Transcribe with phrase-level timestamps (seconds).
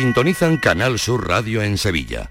[0.00, 2.30] Sintonizan Canal Sur Radio en Sevilla.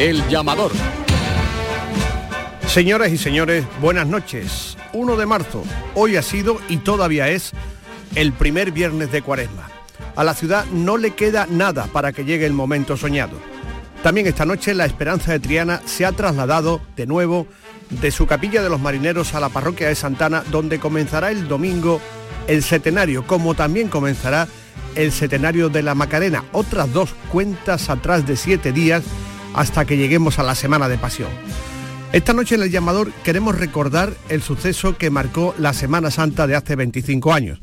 [0.00, 0.72] El llamador.
[2.66, 4.76] Señoras y señores, buenas noches.
[4.92, 5.62] 1 de marzo,
[5.94, 7.52] hoy ha sido y todavía es
[8.16, 9.68] el primer viernes de cuaresma.
[10.16, 13.38] A la ciudad no le queda nada para que llegue el momento soñado.
[14.02, 17.46] También esta noche la Esperanza de Triana se ha trasladado de nuevo
[17.90, 22.00] de su capilla de los marineros a la parroquia de Santana, donde comenzará el domingo
[22.46, 24.48] el setenario, como también comenzará
[24.94, 29.02] el setenario de la Macarena, otras dos cuentas atrás de siete días
[29.54, 31.30] hasta que lleguemos a la Semana de Pasión.
[32.12, 36.54] Esta noche en el llamador queremos recordar el suceso que marcó la Semana Santa de
[36.54, 37.58] hace 25 años.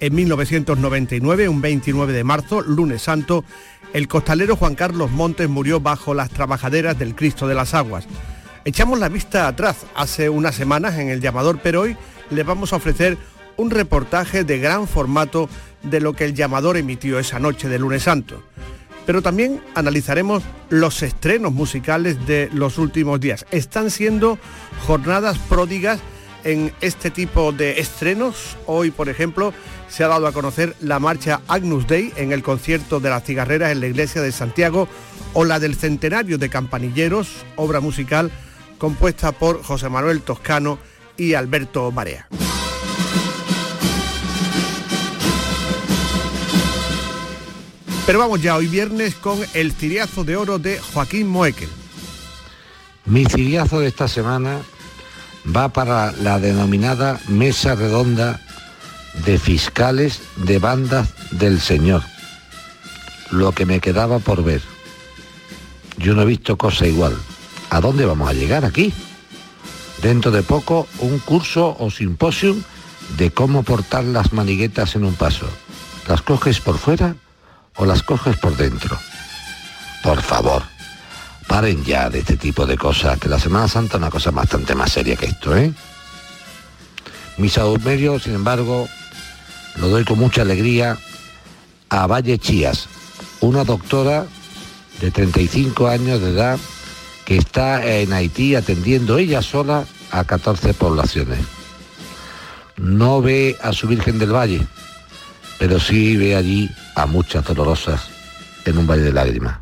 [0.00, 3.44] En 1999, un 29 de marzo, lunes santo,
[3.92, 8.06] el costalero Juan Carlos Montes murió bajo las trabajaderas del Cristo de las Aguas.
[8.64, 11.96] Echamos la vista atrás hace unas semanas en el llamador, pero hoy
[12.30, 13.16] les vamos a ofrecer
[13.56, 15.48] un reportaje de gran formato
[15.82, 18.42] de lo que el llamador emitió esa noche de lunes santo.
[19.06, 23.46] Pero también analizaremos los estrenos musicales de los últimos días.
[23.50, 24.38] Están siendo
[24.86, 26.00] jornadas pródigas
[26.44, 28.56] en este tipo de estrenos.
[28.66, 29.54] Hoy, por ejemplo,
[29.88, 33.72] se ha dado a conocer la marcha Agnus Dei en el concierto de las cigarreras
[33.72, 34.88] en la iglesia de Santiago
[35.32, 38.30] o la del centenario de Campanilleros, obra musical
[38.78, 40.78] compuesta por José Manuel Toscano
[41.16, 42.28] y Alberto Marea.
[48.06, 51.68] Pero vamos ya hoy viernes con el ciriazo de oro de Joaquín Moekel.
[53.04, 54.60] Mi ciriazo de esta semana
[55.54, 58.40] va para la denominada Mesa Redonda
[59.26, 62.02] de Fiscales de Bandas del Señor.
[63.30, 64.62] Lo que me quedaba por ver.
[65.98, 67.14] Yo no he visto cosa igual.
[67.70, 68.92] ¿A dónde vamos a llegar aquí?
[70.02, 72.62] Dentro de poco, un curso o simposium
[73.16, 75.48] de cómo portar las maniguetas en un paso.
[76.06, 77.16] ¿Las coges por fuera
[77.76, 78.98] o las coges por dentro?
[80.02, 80.62] Por favor,
[81.46, 84.74] paren ya de este tipo de cosas, que la Semana Santa es una cosa bastante
[84.74, 85.72] más seria que esto, ¿eh?
[87.36, 87.50] Mi
[87.84, 88.88] medio, sin embargo,
[89.76, 90.98] lo doy con mucha alegría
[91.88, 92.88] a Valle Chías,
[93.40, 94.26] una doctora
[95.00, 96.58] de 35 años de edad
[97.28, 101.40] que está en Haití atendiendo ella sola a 14 poblaciones.
[102.78, 104.66] No ve a su Virgen del Valle,
[105.58, 108.08] pero sí ve allí a muchas dolorosas
[108.64, 109.58] en un valle de lágrimas.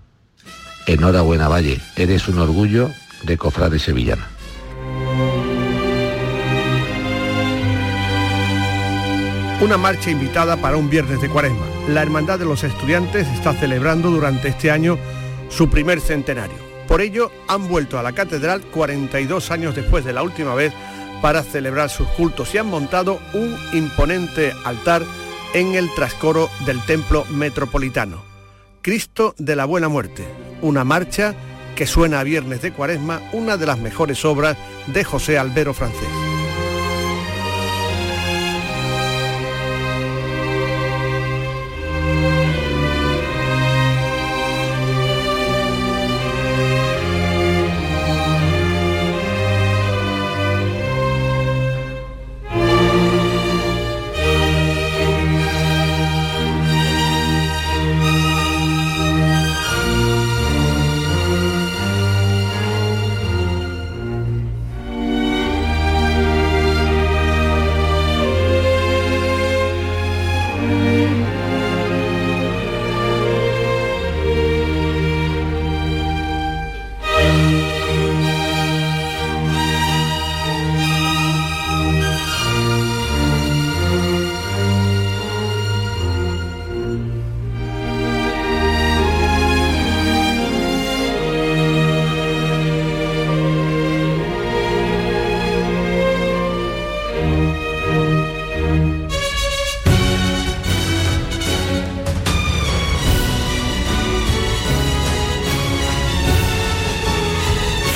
[0.87, 2.88] Enhorabuena Valle, eres un orgullo
[3.25, 4.28] de cofrade sevillana.
[9.60, 11.66] Una marcha invitada para un viernes de cuaresma.
[11.88, 14.99] La Hermandad de los Estudiantes está celebrando durante este año
[15.49, 16.66] su primer centenario.
[16.89, 20.73] Por ello, han vuelto a la catedral 42 años después de la última vez
[21.21, 25.03] para celebrar sus cultos y han montado un imponente altar
[25.55, 28.23] en el trascoro del templo metropolitano.
[28.83, 30.25] Cristo de la Buena Muerte,
[30.63, 31.35] una marcha
[31.75, 36.36] que suena a Viernes de Cuaresma, una de las mejores obras de José Albero Francés.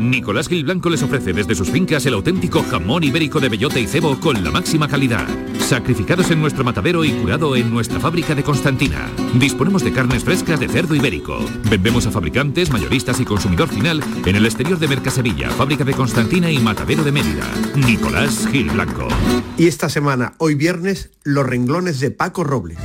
[0.00, 3.86] Nicolás Gil Blanco les ofrece desde sus fincas el auténtico jamón ibérico de bellota y
[3.86, 5.28] cebo con la máxima calidad.
[5.58, 9.10] Sacrificados en nuestro matadero y curado en nuestra fábrica de Constantina.
[9.34, 11.38] Disponemos de carnes frescas de cerdo ibérico.
[11.68, 16.50] Vendemos a fabricantes, mayoristas y consumidor final en el exterior de Mercasevilla, fábrica de Constantina
[16.50, 17.46] y matadero de Mérida.
[17.76, 19.06] Nicolás Gil Blanco.
[19.58, 22.78] Y esta semana, hoy viernes, los renglones de Paco Robles.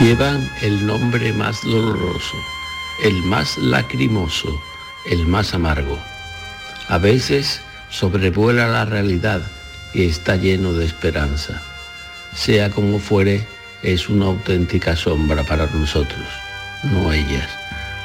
[0.00, 2.36] Llevan el nombre más doloroso,
[3.02, 4.60] el más lacrimoso,
[5.10, 5.98] el más amargo.
[6.88, 7.60] A veces
[7.90, 9.42] sobrevuela la realidad
[9.92, 11.62] y está lleno de esperanza.
[12.34, 13.46] Sea como fuere,
[13.82, 16.26] es una auténtica sombra para nosotros,
[16.84, 17.48] no ellas,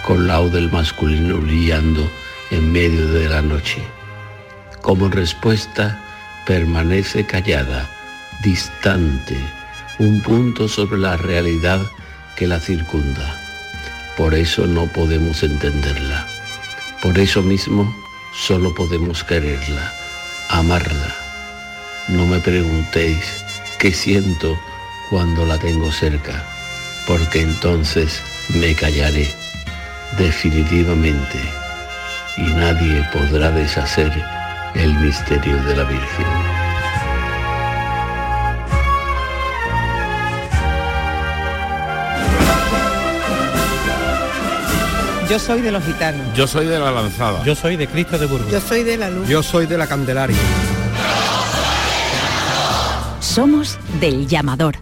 [0.06, 2.09] con del masculino brillando
[2.51, 3.81] en medio de la noche.
[4.81, 6.00] Como respuesta,
[6.45, 7.89] permanece callada,
[8.44, 9.38] distante,
[10.00, 11.81] un punto sobre la realidad
[12.36, 13.38] que la circunda.
[14.18, 16.25] Por eso no podemos entenderla.
[17.01, 17.94] Por eso mismo
[18.34, 19.94] solo podemos quererla,
[20.50, 21.16] amarla.
[22.07, 23.44] No me preguntéis
[23.78, 24.60] qué siento
[25.10, 26.46] cuando la tengo cerca,
[27.06, 29.34] porque entonces me callaré
[30.18, 31.40] definitivamente
[32.38, 34.12] y nadie podrá deshacer
[34.75, 36.59] el misterio de la Virgen.
[45.30, 46.36] Yo soy de los gitanos.
[46.36, 47.44] Yo soy de la lanzada.
[47.44, 48.52] Yo soy de Cristo de Burgos.
[48.52, 49.28] Yo soy de la luz.
[49.28, 50.36] Yo soy de la Candelaria.
[53.20, 54.78] Somos del llamador.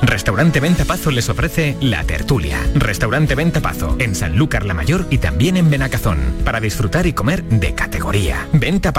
[0.00, 2.58] Restaurante Venta Pazo les ofrece La Tertulia.
[2.74, 6.18] Restaurante Venta Pazo en Sanlúcar la Mayor y también en Benacazón.
[6.42, 8.48] Para disfrutar y comer de categoría.
[8.54, 8.94] Venta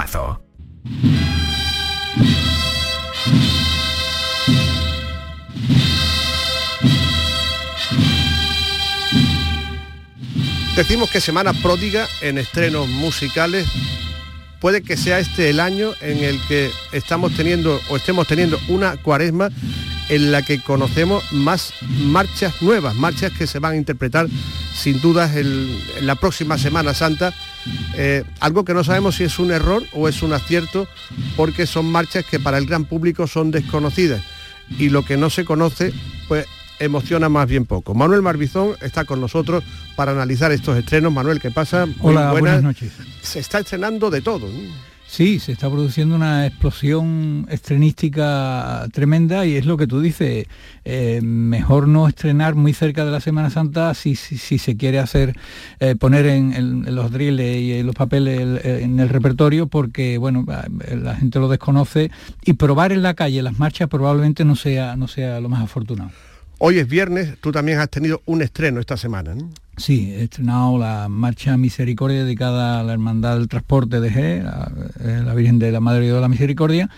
[10.76, 13.68] Decimos que semana pródiga en estrenos musicales.
[14.58, 18.96] Puede que sea este el año en el que estamos teniendo o estemos teniendo una
[18.96, 19.50] cuaresma
[20.08, 24.28] en la que conocemos más marchas nuevas, marchas que se van a interpretar
[24.74, 27.34] sin dudas en, la próxima Semana Santa.
[27.94, 30.88] Eh, algo que no sabemos si es un error o es un acierto,
[31.36, 34.22] porque son marchas que para el gran público son desconocidas.
[34.78, 35.92] Y lo que no se conoce,
[36.28, 36.46] pues
[36.84, 37.94] emociona más bien poco.
[37.94, 39.64] Manuel Marbizón está con nosotros
[39.96, 41.12] para analizar estos estrenos.
[41.12, 41.86] Manuel, ¿qué pasa?
[42.00, 42.92] Hola, buenas, noches.
[43.22, 44.48] Se está estrenando de todo.
[45.12, 50.46] Sí, se está produciendo una explosión estrenística tremenda y es lo que tú dices,
[50.86, 55.36] eh, mejor no estrenar muy cerca de la Semana Santa si, si, se quiere hacer,
[55.80, 61.14] eh, poner en, los drills y en los papeles en el repertorio porque, bueno, la
[61.16, 62.10] gente lo desconoce
[62.42, 66.10] y probar en la calle las marchas probablemente no sea, no sea lo más afortunado.
[66.64, 69.34] Hoy es viernes, tú también has tenido un estreno esta semana.
[69.34, 69.50] ¿no?
[69.76, 74.16] Sí, he estrenado la Marcha Misericordia dedicada a la Hermandad del Transporte de G,
[75.00, 76.88] eh, la, Virgen de la Madre de la Misericordia,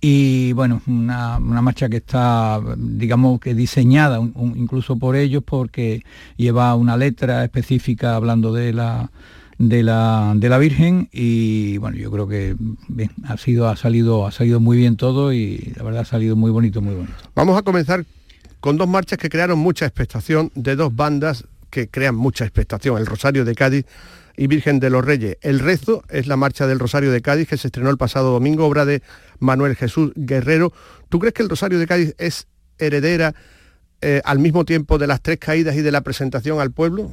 [0.00, 6.04] y bueno, una, marcha que está, digamos que diseñada incluso por ellos porque
[6.36, 9.10] lleva una letra específica hablando de la
[9.58, 12.54] de la, de la Virgen y bueno, yo creo que
[13.24, 16.52] ha sido, ha salido, ha salido muy bien todo y la verdad ha salido muy
[16.52, 17.14] bonito, muy bonito.
[17.34, 18.04] Vamos a comenzar
[18.60, 23.06] con dos marchas que crearon mucha expectación de dos bandas que crean mucha expectación, el
[23.06, 23.86] Rosario de Cádiz
[24.36, 25.38] y Virgen de los Reyes.
[25.40, 28.66] El rezo es la marcha del Rosario de Cádiz que se estrenó el pasado domingo,
[28.66, 29.02] obra de
[29.38, 30.72] Manuel Jesús Guerrero.
[31.08, 33.34] ¿Tú crees que el Rosario de Cádiz es heredera
[34.02, 37.10] eh, al mismo tiempo de las tres caídas y de la presentación al pueblo?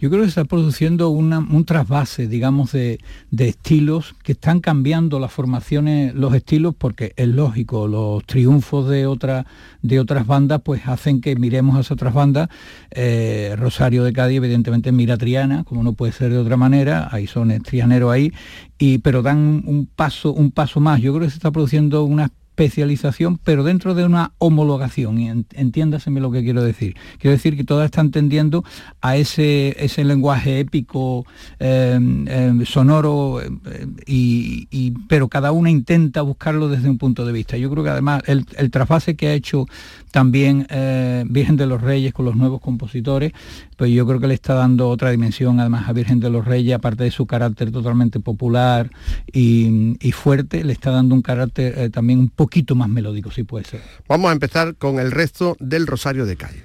[0.00, 3.00] Yo creo que se está produciendo un trasvase, digamos, de,
[3.36, 9.46] estilos que están cambiando las formaciones, los estilos, porque es lógico, los triunfos de, otra,
[9.82, 12.48] de otras bandas pues hacen que miremos a esas otras bandas.
[12.92, 17.26] Eh, Rosario de Cádiz, evidentemente, mira Triana, como no puede ser de otra manera, hay
[17.26, 18.32] son trianeros ahí,
[18.78, 21.00] y, pero dan un paso, un paso más.
[21.00, 26.20] Yo creo que se está produciendo una especialización, pero dentro de una homologación, y entiéndaseme
[26.20, 26.96] lo que quiero decir.
[27.18, 28.64] Quiero decir que todas están tendiendo
[29.00, 31.24] a ese, ese lenguaje épico,
[31.60, 33.60] em, em, sonoro, em,
[34.06, 37.56] y, pero cada una intenta buscarlo desde un punto de vista.
[37.56, 39.66] Yo creo que además el, el trasvase que ha hecho
[40.10, 43.32] también eh, Virgen de los Reyes con los nuevos compositores,
[43.76, 46.74] pues yo creo que le está dando otra dimensión además a Virgen de los Reyes,
[46.74, 48.90] aparte de su carácter totalmente popular
[49.32, 53.66] y, fuerte, le está dando un carácter eh, también un poquito más melódico, si puede
[53.66, 53.82] ser.
[54.08, 56.64] Vamos a empezar con el resto del Rosario de Calles.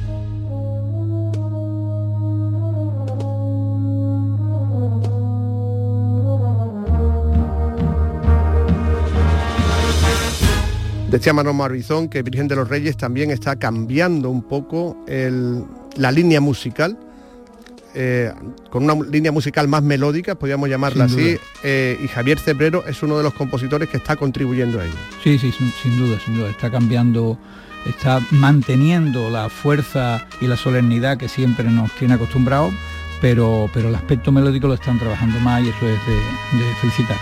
[11.11, 16.39] Decía Manuel Marbizón que Virgen de los Reyes también está cambiando un poco la línea
[16.39, 16.97] musical,
[17.93, 18.31] eh,
[18.69, 23.17] con una línea musical más melódica, podríamos llamarla así, eh, y Javier Cebrero es uno
[23.17, 24.95] de los compositores que está contribuyendo a ello.
[25.21, 27.37] Sí, sí, sin, duda, sin duda, está cambiando,
[27.85, 32.73] está manteniendo la fuerza y la solemnidad que siempre nos tiene acostumbrados,
[33.19, 37.17] pero, pero el aspecto melódico lo están trabajando más y eso es de, de felicitar.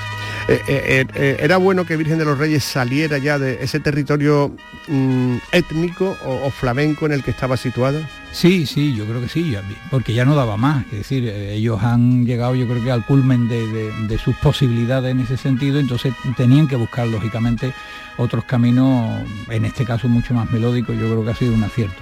[0.49, 4.51] Eh, eh, eh, ¿Era bueno que Virgen de los Reyes saliera ya de ese territorio
[4.87, 8.01] mm, étnico o, flamenco en el que estaba situado?
[8.31, 9.55] Sí, sí, yo creo que sí,
[9.91, 10.85] porque ya no daba más.
[10.85, 15.37] Es decir, ellos han llegado yo creo que al culmen de, sus posibilidades en ese
[15.37, 17.71] sentido, entonces tenían que buscar lógicamente
[18.17, 22.01] otros caminos, en este caso mucho más melódicos, yo creo que ha sido un acierto.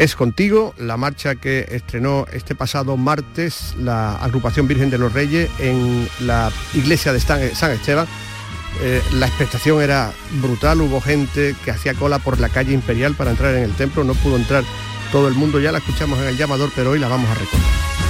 [0.00, 5.50] Es contigo, la marcha que estrenó este pasado martes la agrupación Virgen de los Reyes
[5.58, 8.06] en la iglesia de San Esteban.
[8.80, 13.30] Eh, la expectación era brutal, hubo gente que hacía cola por la calle imperial para
[13.30, 14.64] entrar en el templo, no pudo entrar
[15.12, 18.09] todo el mundo, ya la escuchamos en el llamador, pero hoy la vamos a recordar.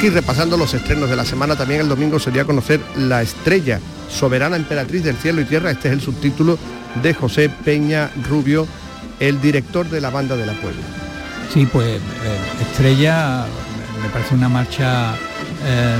[0.00, 3.20] Aquí repasando los estrenos de la semana, también el domingo se dio a conocer La
[3.20, 5.70] Estrella, soberana emperatriz del cielo y tierra.
[5.70, 6.58] Este es el subtítulo
[7.02, 8.66] de José Peña Rubio,
[9.18, 10.80] el director de la banda de la Puebla.
[11.52, 12.00] Sí, pues eh,
[12.62, 13.44] Estrella
[14.02, 15.16] me parece una marcha,
[15.66, 15.98] eh,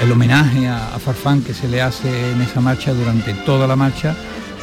[0.00, 4.14] el homenaje a, Farfán que se le hace en esa marcha durante toda la marcha,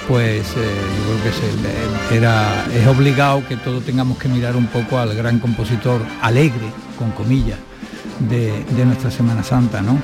[0.07, 0.75] pues eh,
[1.09, 5.39] yo creo que era, es obligado que todos tengamos que mirar un poco al gran
[5.39, 7.59] compositor alegre, con comillas,
[8.19, 9.99] de, nuestra Semana Santa, ¿no?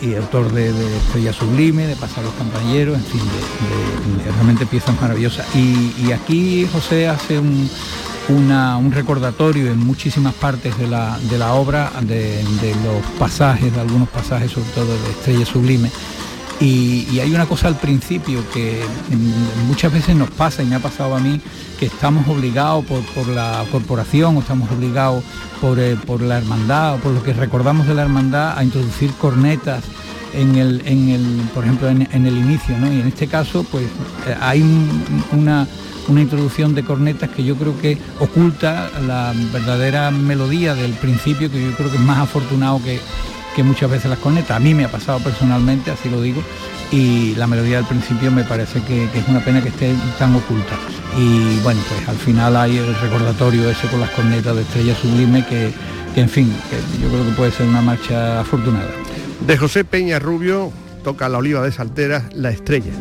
[0.00, 5.46] y autor de, Estrella Sublime, de Pasar los Compañeros, en fin, de, realmente piezas maravillosas.
[5.54, 7.70] Y, aquí José hace un,
[8.92, 12.42] recordatorio en muchísimas partes de la, obra, de,
[12.84, 15.90] los pasajes, de algunos pasajes, sobre todo de Estrella Sublime.
[16.62, 18.80] Y, hay una cosa al principio que
[19.66, 21.40] muchas veces nos pasa y me ha pasado a mí,
[21.78, 25.24] que estamos obligados por, la corporación o estamos obligados
[25.76, 29.82] eh, por, la hermandad o por lo que recordamos de la hermandad a introducir cornetas
[30.34, 32.92] en el, en el por ejemplo, en, el inicio, ¿no?
[32.92, 33.86] Y en este caso, pues
[34.28, 34.62] eh, hay
[35.32, 35.66] una,
[36.06, 41.60] una introducción de cornetas que yo creo que oculta la verdadera melodía del principio, que
[41.60, 43.00] yo creo que es más afortunado que,
[43.54, 44.56] que muchas veces las cornetas.
[44.56, 46.42] A mí me ha pasado personalmente, así lo digo,
[46.90, 50.74] y la melodía del principio me parece que, es una pena que esté tan oculta.
[51.18, 55.46] Y bueno, pues al final hay el recordatorio ese con las cornetas de Estrella Sublime
[55.46, 55.72] que,
[56.16, 56.52] en fin,
[57.00, 58.90] yo creo que puede ser una marcha afortunada.
[59.46, 62.92] De José Peña Rubio toca la oliva de Salteras, La Estrella.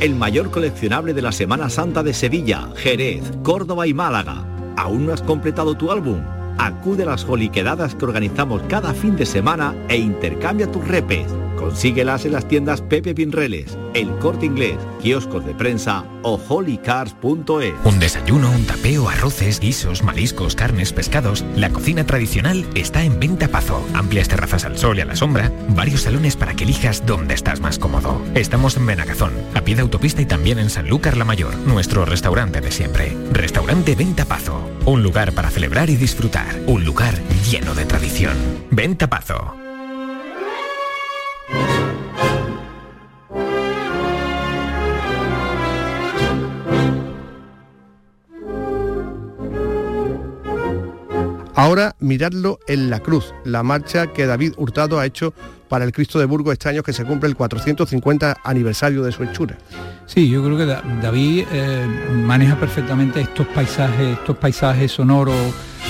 [0.00, 4.44] El mayor coleccionable de la Semana Santa de Sevilla, Jerez, Córdoba y Málaga.
[4.76, 6.20] ¿Aún no has completado tu álbum?
[6.56, 11.26] Acude a las joliquedadas que organizamos cada fin de semana e intercambia tus repes.
[11.58, 17.74] Consíguelas en las tiendas Pepe Pinreles, El Corte Inglés, kioscos de prensa o holycars.es.
[17.84, 21.44] Un desayuno, un tapeo, arroces, guisos, mariscos, carnes, pescados.
[21.56, 23.84] La cocina tradicional está en Venta Pazo.
[23.92, 27.60] Amplias terrazas al sol y a la sombra, varios salones para que elijas dónde estás
[27.60, 28.22] más cómodo.
[28.34, 32.60] Estamos en Benagazón, a pie de autopista y también en Sanlúcar la Mayor, nuestro restaurante
[32.60, 33.16] de siempre.
[33.32, 34.60] Restaurante Venta Pazo.
[34.86, 36.60] Un lugar para celebrar y disfrutar.
[36.66, 37.14] Un lugar
[37.50, 38.36] lleno de tradición.
[38.70, 39.67] Venta Pazo.
[51.58, 55.34] Ahora miradlo en la cruz, la marcha que David Hurtado ha hecho
[55.68, 59.24] para el Cristo de Burgos este año que se cumple el 450 aniversario de su
[59.24, 59.58] hechura.
[60.06, 60.66] Sí, yo creo que
[61.02, 65.34] David eh, maneja perfectamente estos paisajes, estos paisajes sonoros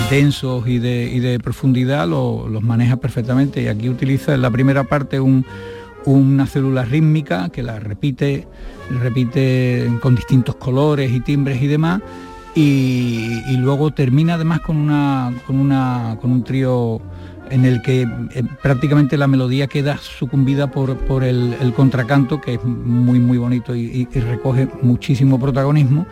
[0.09, 6.47] densos y de, profundidad los maneja perfectamente y aquí utiliza en la primera parte una
[6.47, 8.49] célula rítmica que la repite,
[9.03, 12.01] repite con distintos colores y timbres y demás
[12.61, 17.01] y, luego termina además con, una, con, una, con un trío
[17.51, 22.65] en el que eh, prácticamente la melodía queda sucumbida por, por el, contracanto, que es
[22.65, 26.07] muy muy bonito y, recoge muchísimo protagonismo.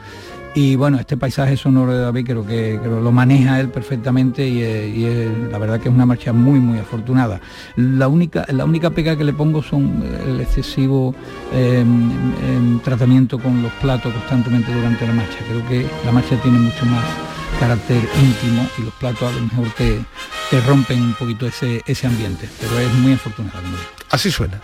[0.57, 5.59] Y bueno, este paisaje sonoro de David creo que, lo maneja él perfectamente y, la
[5.59, 7.42] verdad que es una marcha muy muy afortunada.
[7.77, 11.14] La única, la única pega que le pongo son el excesivo
[11.53, 12.11] em,
[12.42, 15.37] em, tratamiento con los platos constantemente durante la marcha.
[15.47, 17.05] Creo que la marcha tiene mucho más
[17.61, 20.01] carácter íntimo y los platos a lo mejor te,
[20.66, 23.61] rompen un poquito ese, ese ambiente, pero es muy afortunado.
[24.09, 24.59] Así suena.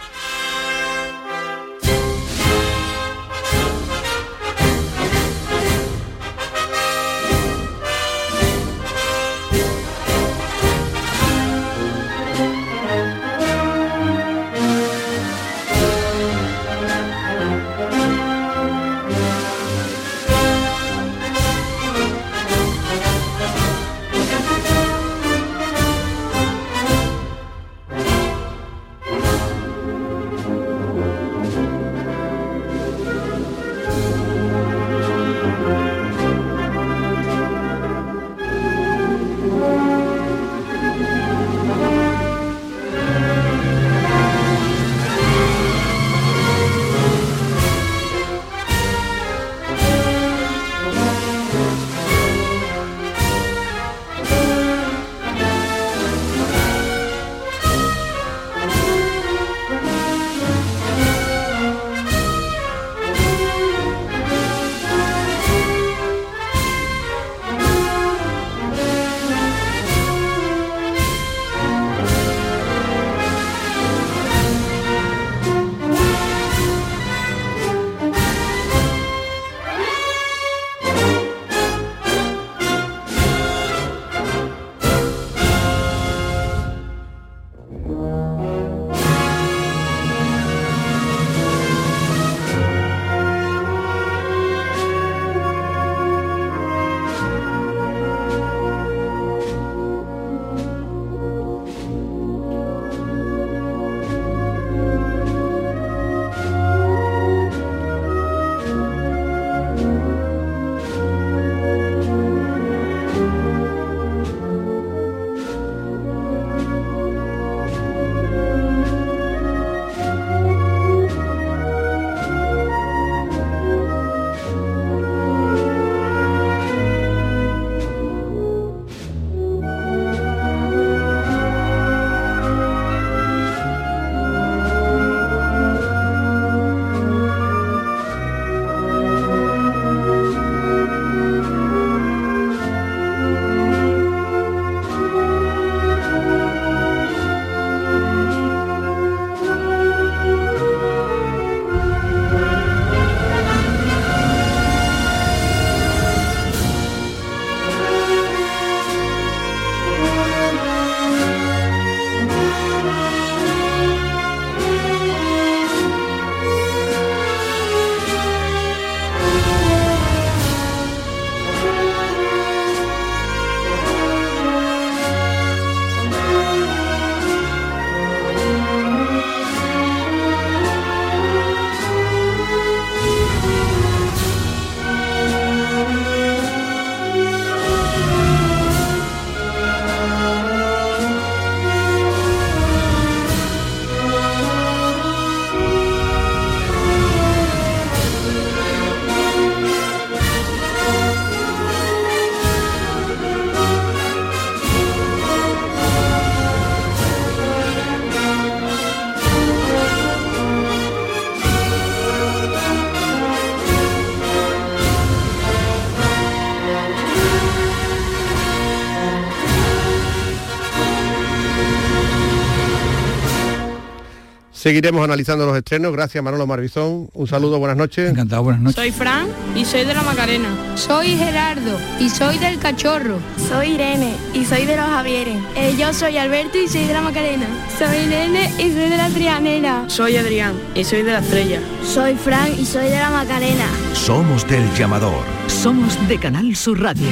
[224.72, 225.92] Seguiremos analizando los estrenos.
[225.92, 227.10] Gracias Manolo Marbizón.
[227.12, 228.08] Un saludo, buenas noches.
[228.08, 228.76] Encantado, buenas noches.
[228.76, 230.48] Soy Fran y soy de la Macarena.
[230.76, 233.18] Soy Gerardo y soy del Cachorro.
[233.50, 235.36] Soy Irene y soy de los Javieres.
[235.56, 237.44] Eh, yo soy Alberto y soy de la Macarena.
[237.78, 239.84] Soy Irene y soy de la Trianera.
[239.88, 241.60] Soy Adrián y soy de la Estrella.
[241.84, 243.66] Soy Fran y soy de la Macarena.
[243.92, 245.22] Somos del Llamador.
[245.48, 247.08] Somos de Canal Sur Radio.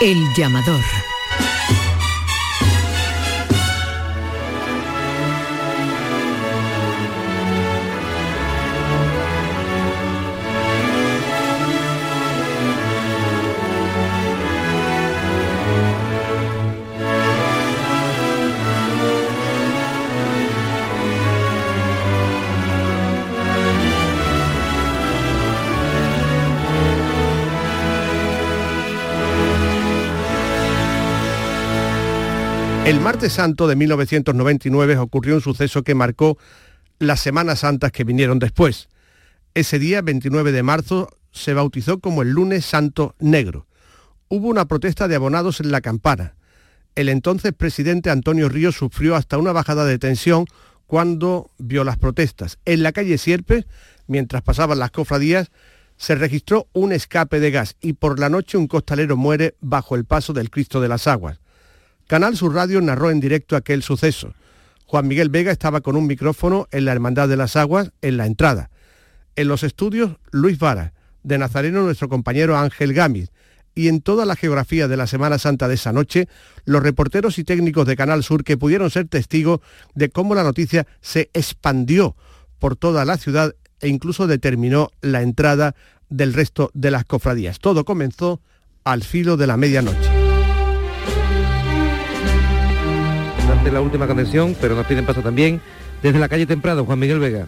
[0.00, 0.82] El llamador.
[32.84, 36.36] El martes santo de 1999 ocurrió un suceso que marcó
[36.98, 38.90] las Semanas Santas que vinieron después.
[39.54, 43.66] Ese día, 29 de marzo, se bautizó como el lunes santo negro.
[44.28, 46.34] Hubo una protesta de abonados en la campana.
[46.94, 50.44] El entonces presidente Antonio Ríos sufrió hasta una bajada de tensión
[50.86, 52.58] cuando vio las protestas.
[52.66, 53.64] En la calle Sierpe,
[54.08, 55.50] mientras pasaban las cofradías,
[55.96, 60.04] se registró un escape de gas y por la noche un costalero muere bajo el
[60.04, 61.40] paso del Cristo de las Aguas.
[62.06, 64.34] Canal Sur Radio narró en directo aquel suceso.
[64.86, 68.26] Juan Miguel Vega estaba con un micrófono en la Hermandad de las Aguas en la
[68.26, 68.70] entrada.
[69.36, 73.30] En los estudios, Luis Vara, de Nazareno nuestro compañero Ángel Gámez,
[73.74, 76.28] y en toda la geografía de la Semana Santa de esa noche,
[76.64, 79.60] los reporteros y técnicos de Canal Sur que pudieron ser testigos
[79.94, 82.14] de cómo la noticia se expandió
[82.58, 85.74] por toda la ciudad e incluso determinó la entrada
[86.08, 87.58] del resto de las cofradías.
[87.58, 88.40] Todo comenzó
[88.84, 90.13] al filo de la medianoche.
[93.64, 95.60] De la última conexión, pero nos piden paso también
[96.02, 97.46] desde la calle Temprado, Juan Miguel Vega.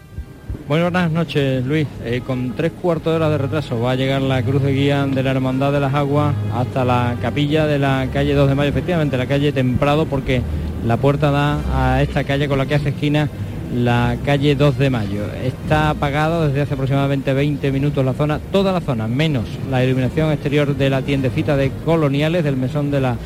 [0.67, 1.87] Buenas noches, Luis.
[2.05, 5.07] Eh, con tres cuartos de hora de retraso va a llegar la cruz de guía
[5.07, 8.71] de la Hermandad de las Aguas hasta la capilla de la calle 2 de Mayo,
[8.71, 10.41] efectivamente, la calle Temprado, porque
[10.87, 13.29] la puerta da a esta calle con la que hace esquina
[13.75, 15.25] la calle 2 de Mayo.
[15.45, 20.33] Está apagado desde hace aproximadamente 20 minutos la zona, toda la zona, menos la iluminación
[20.33, 23.17] exterior de la tiendecita de coloniales del mesón de la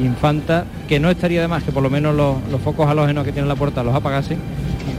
[0.00, 3.48] Infanta, que no estaría de más que por lo menos los, focos halógenos que tiene
[3.48, 4.36] la puerta los apagase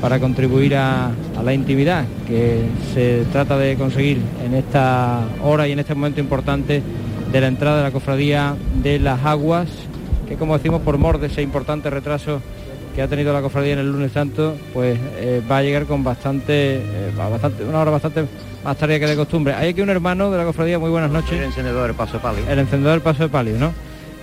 [0.01, 1.11] para contribuir a,
[1.43, 2.61] la intimidad que
[2.93, 6.81] se trata de conseguir en esta hora y en este momento importante
[7.31, 9.67] de la entrada de la cofradía de las aguas,
[10.27, 12.41] que como decimos por mor de ese importante retraso
[12.95, 16.03] que ha tenido la cofradía en el lunes santo, pues eh, va a llegar con
[16.03, 18.25] bastante, eh, bastante, una hora bastante
[18.63, 19.53] más tarde que de costumbre.
[19.53, 21.33] Hay aquí un hermano de la cofradía, muy buenas noches.
[21.33, 22.43] El encendedor del paso de palio.
[22.47, 23.73] El encendedor del paso de palio, ¿no?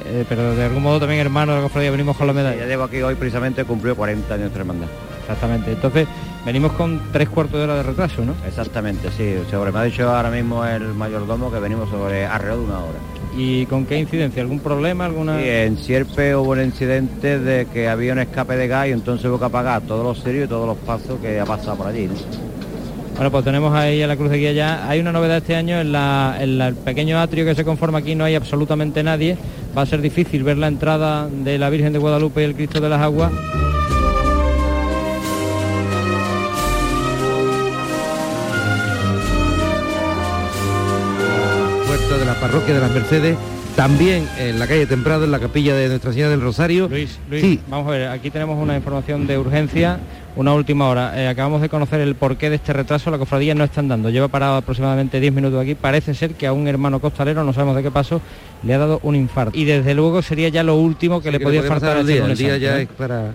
[0.07, 2.59] Eh, pero de algún modo también hermano de la cofradía venimos con la medalla.
[2.59, 4.89] ya llevo aquí hoy precisamente cumplió 40 años de hermandad.
[5.21, 6.09] Exactamente, entonces
[6.45, 8.35] venimos con tres cuartos de hora de retraso, ¿no?
[8.47, 12.65] Exactamente, sí, sobre me ha dicho ahora mismo el mayordomo que venimos sobre alrededor de
[12.65, 12.99] una hora.
[13.37, 14.43] ¿Y con qué incidencia?
[14.43, 15.05] ¿Algún problema?
[15.05, 15.39] alguna?
[15.39, 19.27] Sí, en Sierpe hubo el incidente de que había un escape de gas y entonces
[19.27, 22.09] hubo que apagar todos los sirios y todos los pasos que ha pasado por allí.
[23.20, 24.88] Bueno, pues tenemos ahí a la cruz de guía ya.
[24.88, 28.35] Hay una novedad este año, en, el pequeño atrio que se conforma aquí no hay
[28.35, 29.37] absolutamente nadie.
[29.76, 32.80] Va a ser difícil ver la entrada de la Virgen de Guadalupe y el Cristo
[32.80, 33.30] de las Aguas.
[41.87, 43.37] Puerto de la parroquia de las Mercedes
[43.76, 46.88] también en la calle Temprado, en la capilla de Nuestra Señora del Rosario.
[46.88, 50.00] Luis, Luis vamos a ver, aquí tenemos una información de urgencia
[50.37, 51.12] una última hora.
[51.20, 53.11] Eh, acabamos de conocer el porqué de este retraso.
[53.11, 54.11] La cofradía no está andando.
[54.11, 55.74] Lleva parado aproximadamente 10 minutos aquí.
[55.74, 58.20] Parece ser que a un hermano costalero, no sabemos de qué pasó,
[58.62, 59.56] le ha dado un infarto.
[59.59, 62.24] Y desde luego sería ya lo último que le podía faltar al día.
[62.24, 62.83] El día ya ¿eh?
[62.83, 63.33] es para...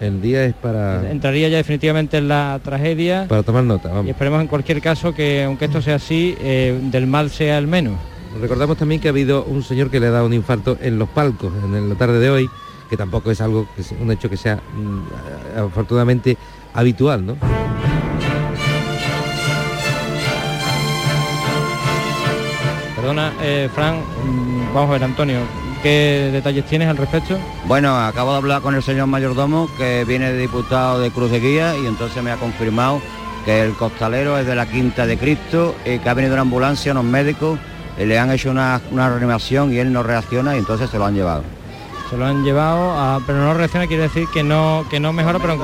[0.00, 1.10] El día es para...
[1.10, 3.26] Entraría ya definitivamente en la tragedia.
[3.28, 7.06] Para tomar nota, Y esperemos en cualquier caso que, aunque esto sea así, eh, del
[7.06, 7.94] mal sea el menos.
[8.40, 11.08] Recordamos también que ha habido un señor que le ha dado un infarto en los
[11.08, 12.50] palcos en la tarde de hoy
[12.92, 16.36] que tampoco es algo, que un hecho que sea mm, afortunadamente
[16.74, 17.38] habitual, ¿no?
[22.94, 25.38] Perdona, eh, Fran, mm, vamos a ver, Antonio,
[25.82, 27.38] ¿qué detalles tienes al respecto?
[27.64, 31.40] Bueno, acabo de hablar con el señor mayordomo, que viene de diputado de Cruz de
[31.40, 33.00] Guía, y entonces me ha confirmado
[33.46, 36.92] que el costalero es de la Quinta de Cristo, y que ha venido una ambulancia,
[36.92, 37.58] unos médicos,
[37.98, 41.14] le han hecho una, una reanimación y él no reacciona y entonces se lo han
[41.14, 41.42] llevado
[42.12, 45.56] se lo han llevado, pero no reacciona quiere decir que no que no mejora, pero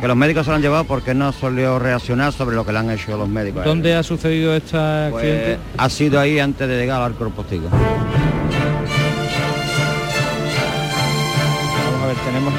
[0.00, 2.80] que los médicos se lo han llevado porque no solió reaccionar sobre lo que le
[2.80, 3.64] han hecho los médicos.
[3.64, 7.44] ¿Dónde ha sucedido esta pues, Ha sido ahí antes de llegar al cuerpo.
[12.30, 12.54] Tenemos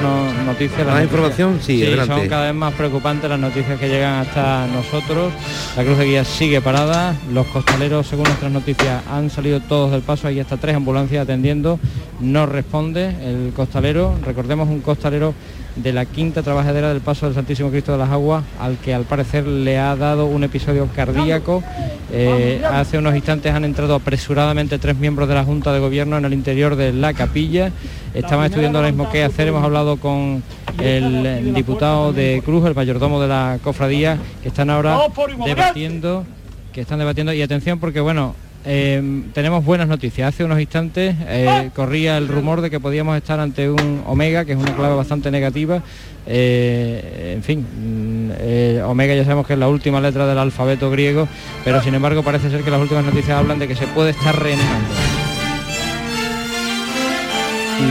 [0.45, 0.85] noticias.
[0.85, 5.31] La información, sí, son cada vez más preocupantes las noticias que llegan hasta nosotros.
[5.77, 7.15] La cruz de guía sigue parada.
[7.31, 10.27] Los costaleros, según nuestras noticias, han salido todos del paso.
[10.27, 11.79] Hay hasta tres ambulancias atendiendo.
[12.19, 14.13] No responde el costalero.
[14.25, 15.33] Recordemos un costalero
[15.75, 19.03] de la quinta trabajadera del paso del Santísimo Cristo de las Aguas, al que al
[19.05, 21.63] parecer le ha dado un episodio cardíaco.
[22.11, 26.25] Eh, hace unos instantes han entrado apresuradamente tres miembros de la Junta de Gobierno en
[26.25, 27.71] el interior de la capilla.
[28.13, 29.47] Estaban estudiando ahora mismo qué hacer.
[29.47, 30.43] Hemos hablado con
[30.79, 34.99] el diputado de Cruz, el mayordomo de la cofradía, que están ahora
[35.45, 36.25] debatiendo,
[36.73, 37.33] que están debatiendo.
[37.33, 40.33] Y atención porque bueno, eh, tenemos buenas noticias.
[40.33, 44.53] Hace unos instantes eh, corría el rumor de que podíamos estar ante un Omega, que
[44.53, 45.81] es una clave bastante negativa.
[46.27, 51.27] Eh, en fin, mm, Omega ya sabemos que es la última letra del alfabeto griego,
[51.63, 54.37] pero sin embargo parece ser que las últimas noticias hablan de que se puede estar
[54.39, 54.93] reanimando.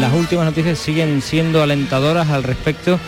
[0.00, 3.00] Las últimas noticias siguen siendo alentadoras al respecto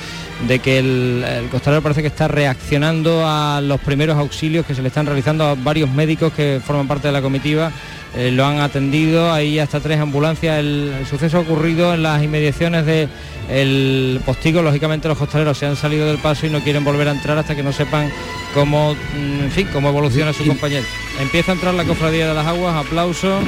[0.47, 4.89] de que el, costalero parece que está reaccionando a los primeros auxilios que se le
[4.89, 7.73] están realizando a varios médicos que forman parte de la comitiva.
[8.15, 10.59] Eh, lo han atendido, hay hasta tres ambulancias.
[10.59, 13.09] El, suceso ha ocurrido en las inmediaciones del
[13.49, 14.63] el postigo.
[14.63, 17.55] Lógicamente los costaleros se han salido del paso y no quieren volver a entrar hasta
[17.55, 18.11] que no sepan
[18.53, 20.85] cómo, mm, en fin, cómo evoluciona su compañero.
[21.21, 23.41] Empieza a entrar la cofradía de las aguas, aplauso.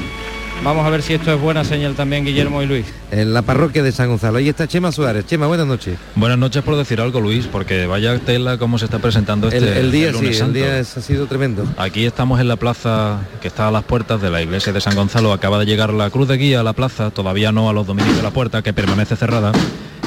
[0.63, 2.87] Vamos a ver si esto es buena señal también, Guillermo y Luis.
[3.11, 4.39] En la parroquia de San Gonzalo.
[4.39, 5.27] Ahí está Chema Suárez.
[5.27, 5.99] Chema, buenas noches.
[6.15, 9.93] Buenas noches por decir algo, Luis, porque vaya tela cómo se está presentando este el,
[9.93, 10.13] día.
[10.13, 11.67] sí, el día ha sido tremendo.
[11.77, 14.95] Aquí estamos en la plaza que está a las puertas de la iglesia de San
[14.95, 15.33] Gonzalo.
[15.33, 18.17] Acaba de llegar la cruz de guía a la plaza, todavía no a los dominios
[18.17, 19.53] de la puerta, que permanece cerrada.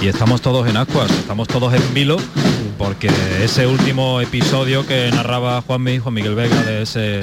[0.01, 2.17] Y estamos todos en ascuas, estamos todos en vilo,
[2.77, 3.09] porque
[3.41, 7.21] ese último episodio que narraba Juan, Juan Miguel Vega de ese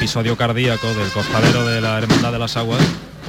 [0.00, 2.80] episodio cardíaco del costalero de la Hermandad de las Aguas,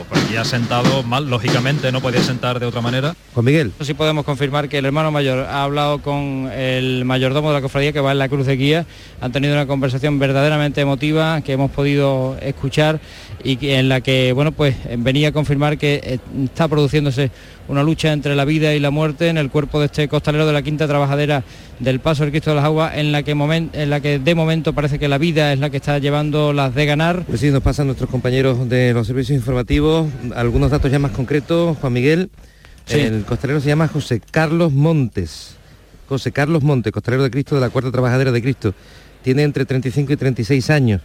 [0.07, 3.13] pues aquí ha sentado mal, lógicamente no podía sentar de otra manera.
[3.33, 3.73] Juan Miguel.
[3.81, 7.91] Sí podemos confirmar que el hermano mayor ha hablado con el mayordomo de la cofradía
[7.91, 8.85] que va en la cruz de guía.
[9.19, 13.01] Han tenido una conversación verdaderamente emotiva que hemos podido escuchar
[13.43, 17.31] y en la que bueno pues venía a confirmar que eh, está produciéndose
[17.71, 20.51] una lucha entre la vida y la muerte en el cuerpo de este costalero de
[20.51, 21.43] la quinta trabajadera
[21.79, 24.73] del Paso del Cristo de las Aguas, en la que, en la que de momento
[24.73, 27.23] parece que la vida es la que está llevando las de ganar.
[27.25, 31.77] Pues sí, nos pasan nuestros compañeros de los servicios informativos algunos datos ya más concretos,
[31.77, 32.29] Juan Miguel.
[32.89, 35.55] El costalero se llama José Carlos Montes.
[36.09, 38.73] José Carlos Montes, costalero de Cristo de la Cuarta Trabajadera de Cristo.
[39.23, 41.01] Tiene entre 35 y 36 años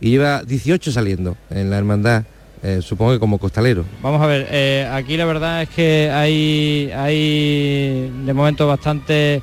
[0.00, 2.24] y lleva 18 saliendo en la hermandad
[2.62, 3.84] eh, supongo que como costalero.
[4.02, 9.42] Vamos a ver, eh, aquí la verdad es que hay, hay de momento bastante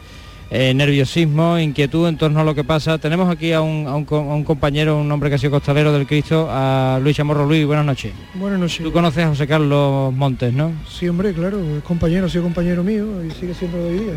[0.51, 2.97] eh, nerviosismo, inquietud en torno a lo que pasa.
[2.97, 4.05] Tenemos aquí a un,
[4.45, 7.45] compañero, un hombre que ha sido costalero del Cristo, a Luis Chamorro.
[7.45, 8.13] Luis, buenas noches.
[8.35, 8.83] Buenas noches.
[8.83, 10.71] Tú conoces a José Carlos Montes, ¿no?
[10.87, 14.13] Sí, hombre, claro, es compañero, ha sido compañero mío y sigue siendo de hoy día.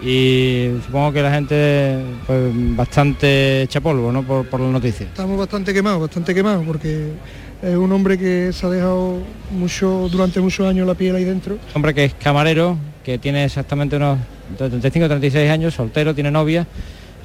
[0.00, 4.22] Y supongo que la gente pues bastante echa polvo, ¿no?
[4.22, 5.08] Por, por las noticias.
[5.08, 7.14] Estamos bastante quemados, bastante quemados, porque
[7.62, 9.18] es un hombre que se ha dejado
[9.50, 11.58] mucho durante muchos años la piel ahí dentro.
[11.74, 14.18] Hombre que es camarero, que tiene exactamente unos
[14.56, 16.66] 35 36 años, soltero, tiene novia.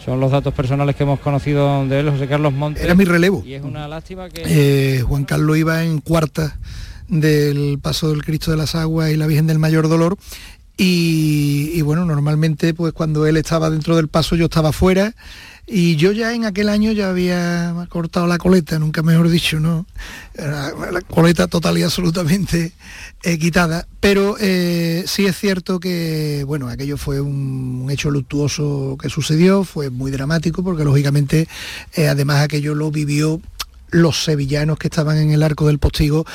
[0.04, 2.84] Son los datos personales que hemos conocido de él, José Carlos Montes.
[2.84, 3.42] Era mi relevo.
[3.46, 4.44] Y es una lástima que...
[4.46, 6.58] Eh, Juan Carlos iba en cuarta
[7.08, 10.18] del Paso del Cristo de las Aguas y la Virgen del Mayor Dolor
[10.76, 15.14] y, y, bueno, normalmente pues cuando él estaba dentro del paso yo estaba fuera
[15.66, 19.86] y yo ya en aquel año ya había cortado la coleta, nunca mejor dicho, ¿no?
[20.36, 22.74] La, coleta total y absolutamente
[23.24, 23.88] eh, quitada.
[24.02, 29.90] Pero eh, sí es cierto que, bueno, aquello fue un, hecho luctuoso que sucedió, fue
[29.90, 31.48] muy dramático porque lógicamente
[31.94, 33.40] eh, además aquello lo vivió
[33.90, 36.26] los sevillanos que estaban en el arco del postigo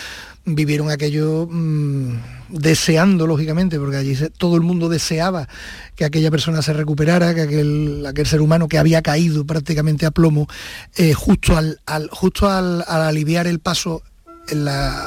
[0.55, 2.13] vivieron aquello mm,
[2.49, 5.49] deseando, lógicamente, porque allí todo el mundo deseaba
[5.95, 10.49] que aquella persona se recuperara, que aquel, ser humano que había caído prácticamente a plomo,
[10.97, 11.79] eh, justo, al,
[12.11, 14.03] justo al, aliviar el paso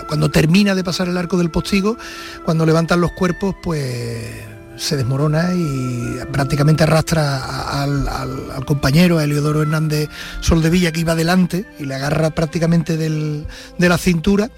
[0.08, 1.98] cuando termina de pasar el arco del postigo,
[2.46, 4.24] cuando levantan los cuerpos, pues
[4.78, 10.10] se desmorona y prácticamente arrastra al, compañero, a Eliodoro Hernández
[10.42, 13.46] Soldevilla, que iba delante, y le agarra prácticamente de
[13.78, 14.52] la cintura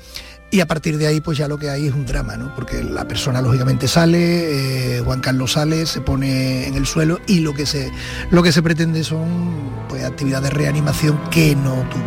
[0.53, 2.53] y a partir de ahí pues ya lo que hay es un drama, ¿no?
[2.53, 7.39] Porque la persona lógicamente sale, eh, Juan Carlos sale, se pone en el suelo y
[7.39, 7.91] lo que se,
[8.29, 12.03] lo que se pretende son pues actividades de reanimación que no tuvo.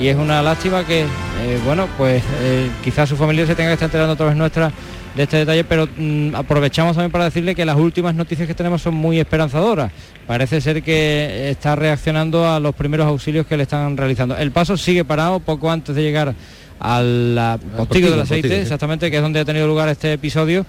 [0.00, 3.74] Y es una lástima que, eh, bueno, pues eh, quizás su familia se tenga que
[3.74, 4.72] estar enterando a través nuestra
[5.14, 8.82] de este detalle, pero mm, aprovechamos también para decirle que las últimas noticias que tenemos
[8.82, 9.92] son muy esperanzadoras.
[10.26, 14.36] Parece ser que está reaccionando a los primeros auxilios que le están realizando.
[14.36, 16.34] El paso sigue parado poco antes de llegar
[16.80, 20.66] al postigo del aceite, exactamente, que es donde ha tenido lugar este episodio.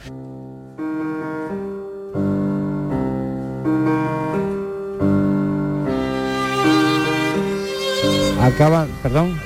[8.41, 9.37] Acaba, perdón.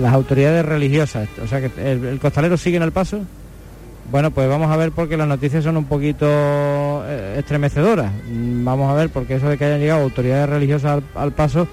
[0.00, 3.20] las autoridades religiosas, o sea que el, costalero sigue en el paso.
[4.10, 6.26] Bueno, pues vamos a ver porque las noticias son un poquito
[7.06, 8.10] eh, estremecedoras.
[8.28, 11.68] Mm, vamos a ver porque eso de que hayan llegado autoridades religiosas al, paso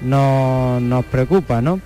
[0.00, 1.80] no, nos preocupa, ¿no?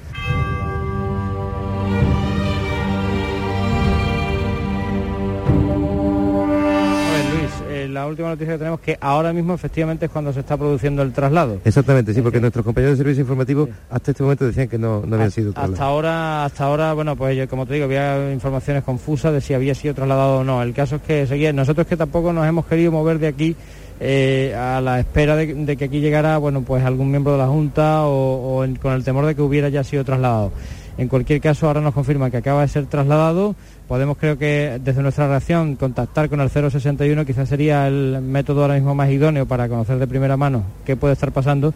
[8.06, 11.12] La última noticia que tenemos que ahora mismo efectivamente es cuando se está produciendo el
[11.12, 11.60] traslado.
[11.64, 15.16] Exactamente, sí, porque nuestros compañeros de servicio informativo hasta este momento decían que no, no
[15.16, 15.74] habían sido trasladados.
[15.74, 19.54] Hasta ahora, hasta ahora, bueno, pues yo, como te digo, había informaciones confusas de si
[19.54, 20.62] había sido trasladado o no.
[20.62, 23.56] El caso es que seguía, nosotros que tampoco nos hemos querido mover de aquí
[23.98, 28.02] eh, a la espera de, que aquí llegara, bueno, pues algún miembro de la Junta
[28.04, 30.52] o, con el temor de que hubiera ya sido trasladado.
[30.98, 33.54] En cualquier caso, ahora nos confirma que acaba de ser trasladado
[33.88, 38.74] podemos creo que desde nuestra reacción contactar con el 061 quizás sería el método ahora
[38.74, 41.72] mismo más idóneo para conocer de primera mano qué puede estar pasando.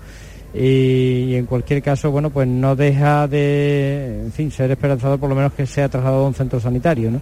[0.52, 5.64] Y, en cualquier caso bueno pues no deja de ser esperanzador por lo menos que
[5.64, 7.20] sea trasladado a un centro sanitario ¿no?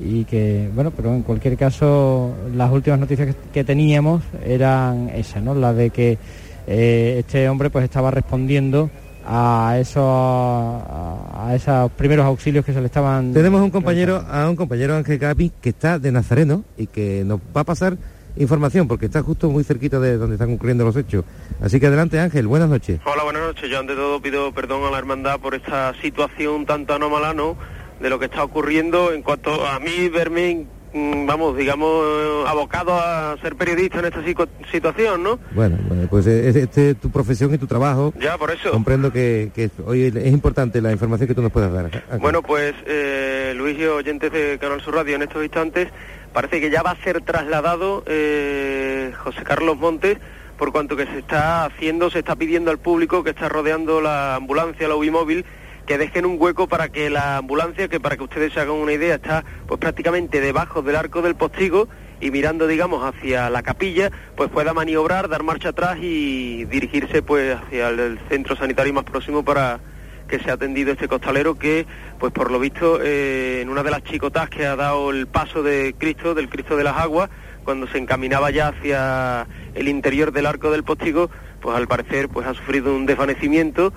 [0.00, 5.54] y que bueno pero en cualquier caso las últimas noticias que, teníamos eran esas no
[5.54, 6.18] la de que
[6.66, 8.90] eh, este hombre pues estaba respondiendo
[9.26, 14.56] a esos a esos primeros auxilios que se le estaban tenemos un compañero a un
[14.56, 17.96] compañero Ángel Capi que está de Nazareno y que nos va a pasar
[18.36, 21.24] información porque está justo muy cerquita de donde están ocurriendo los hechos.
[21.60, 23.00] Así que adelante Ángel buenas noches.
[23.04, 23.70] Hola buenas noches.
[23.70, 27.56] Yo ante todo pido perdón a la hermandad por esta situación tanto anómala no
[28.00, 33.56] de lo que está ocurriendo en cuanto a mí verme vamos, digamos, abocado a ser
[33.56, 34.22] periodista en esta
[34.70, 35.38] situación, ¿no?
[35.52, 35.76] Bueno,
[36.08, 38.14] pues es, este tu profesión y tu trabajo.
[38.20, 38.70] Ya, por eso.
[38.70, 39.50] Comprendo que,
[39.84, 42.04] hoy es importante la información que tú nos puedas dar.
[42.20, 45.88] Bueno, pues eh, Luis y oyentes de Canal Sur Radio en estos instantes,
[46.32, 50.18] parece que ya va a ser trasladado eh, José Carlos Montes
[50.56, 54.36] por cuanto que se está haciendo, se está pidiendo al público que está rodeando la
[54.36, 55.44] ambulancia, la móvil
[55.86, 58.92] que dejen un hueco para que la ambulancia, que para que ustedes se hagan una
[58.92, 61.88] idea, está pues prácticamente debajo del arco del postigo
[62.20, 67.56] y mirando, digamos, hacia la capilla, pues pueda maniobrar, dar marcha atrás y dirigirse pues
[67.56, 69.80] hacia el, centro sanitario más próximo para
[70.28, 71.86] que sea atendido este costalero que,
[72.18, 75.62] pues por lo visto, eh, en una de las chicotas que ha dado el paso
[75.62, 77.28] de Cristo, del Cristo de las Aguas,
[77.62, 81.30] cuando se encaminaba ya hacia el interior del arco del postigo,
[81.60, 83.92] pues al parecer pues ha sufrido un desvanecimiento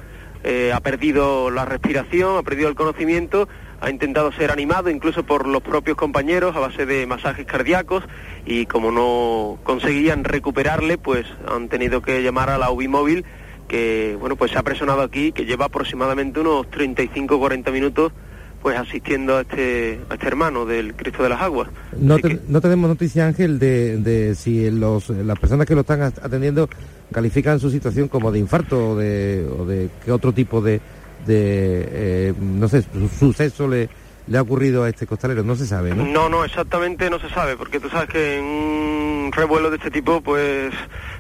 [0.50, 3.50] eh, ha perdido la respiración, ha perdido el conocimiento,
[3.82, 8.06] ha intentado ser animado incluso por los propios compañeros a base de masajes cardíacos
[8.46, 13.26] y como no conseguían recuperarle, pues han tenido que llamar a la UBI móvil
[13.68, 18.14] que bueno pues se ha presionado aquí, que lleva aproximadamente unos 35-40 minutos
[18.62, 21.70] pues asistiendo a este, a este hermano del Cristo de las Aguas.
[22.00, 22.18] No,
[22.48, 26.70] no tenemos noticia, Ángel, de, si los, las personas que lo están atendiendo
[27.12, 30.82] califican su situación como de infarto o de, o de qué otro tipo de,
[31.26, 32.84] de eh, no sé,
[33.18, 33.90] suceso le,
[34.28, 36.06] le ha ocurrido a este costalero, no se sabe, ¿no?
[36.06, 39.92] No, no, exactamente no se sabe, porque tú sabes que en un revuelo de este
[39.92, 40.74] tipo, pues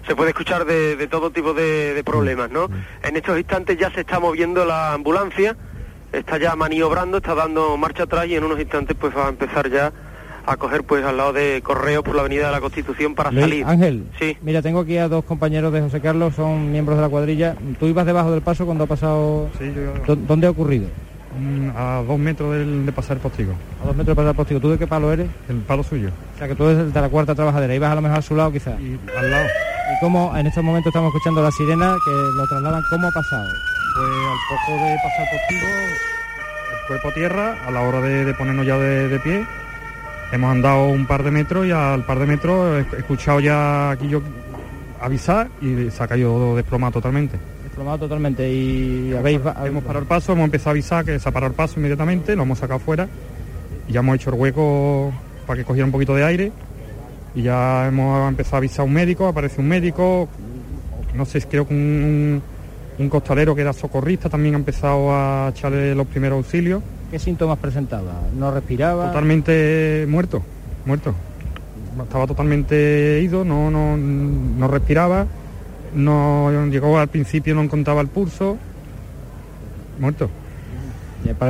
[0.05, 2.67] se puede escuchar de, todo tipo de, de problemas, ¿no?
[2.67, 2.73] Mm.
[3.03, 5.55] En estos instantes ya se está moviendo la ambulancia,
[6.11, 9.69] está ya maniobrando, está dando marcha atrás y en unos instantes pues va a empezar
[9.69, 9.91] ya
[10.47, 13.65] a coger pues al lado de Correos por la Avenida de la Constitución para salir.
[13.65, 14.37] Ángel, sí.
[14.41, 17.55] mira, tengo aquí a dos compañeros de José Carlos, son miembros de la cuadrilla.
[17.79, 19.49] ¿Tú ibas debajo del paso cuando ha pasado?
[19.59, 20.15] Sí, yo...
[20.15, 20.87] ¿Dónde ha ocurrido?
[21.37, 23.53] Mm, a dos metros de pasar el postigo.
[23.83, 24.59] A dos metros de pasar el postigo.
[24.61, 25.27] ¿Tú de qué palo eres?
[25.49, 26.09] El palo suyo.
[26.35, 27.75] O sea, que tú eres de la cuarta trabajadera.
[27.75, 28.79] ¿Ibas a lo mejor a su lado quizás?
[28.79, 29.47] Y al lado.
[29.47, 32.81] ¿Y cómo en estos momentos estamos escuchando la sirena que lo trasladan?
[32.89, 33.49] ¿Cómo ha pasado?
[33.95, 36.17] Pues al poco de pasar el postigo
[36.87, 39.45] cuerpo a tierra a la hora de, ponernos ya de, pie.
[40.31, 44.09] Hemos andado un par de metros y al par de metros he escuchado ya aquí
[44.09, 44.21] yo
[44.99, 47.37] avisar y se ha caído desplomado totalmente.
[47.63, 49.39] Desplomado totalmente y habéis...
[49.63, 52.35] Hemos parado el paso, hemos empezado a avisar que se ha parado el paso inmediatamente,
[52.35, 53.07] lo hemos sacado fuera
[53.87, 55.13] y ya hemos hecho el hueco
[55.45, 56.51] para que cogiera un poquito de aire
[57.33, 60.27] y ya hemos empezado a avisar a un médico, aparece un médico,
[61.15, 62.41] no sé, creo que un
[62.99, 66.81] un costalero que era socorrista también ha empezado a echarle los primeros auxilios.
[67.09, 68.21] ¿Qué síntomas presentaba?
[68.37, 69.07] ¿No respiraba?
[69.07, 70.43] Totalmente muerto,
[70.85, 71.13] muerto.
[72.01, 75.25] Estaba totalmente ido, no, no, no respiraba,
[75.95, 78.57] no llegó al principio, no encontraba el pulso,
[79.99, 80.29] muerto.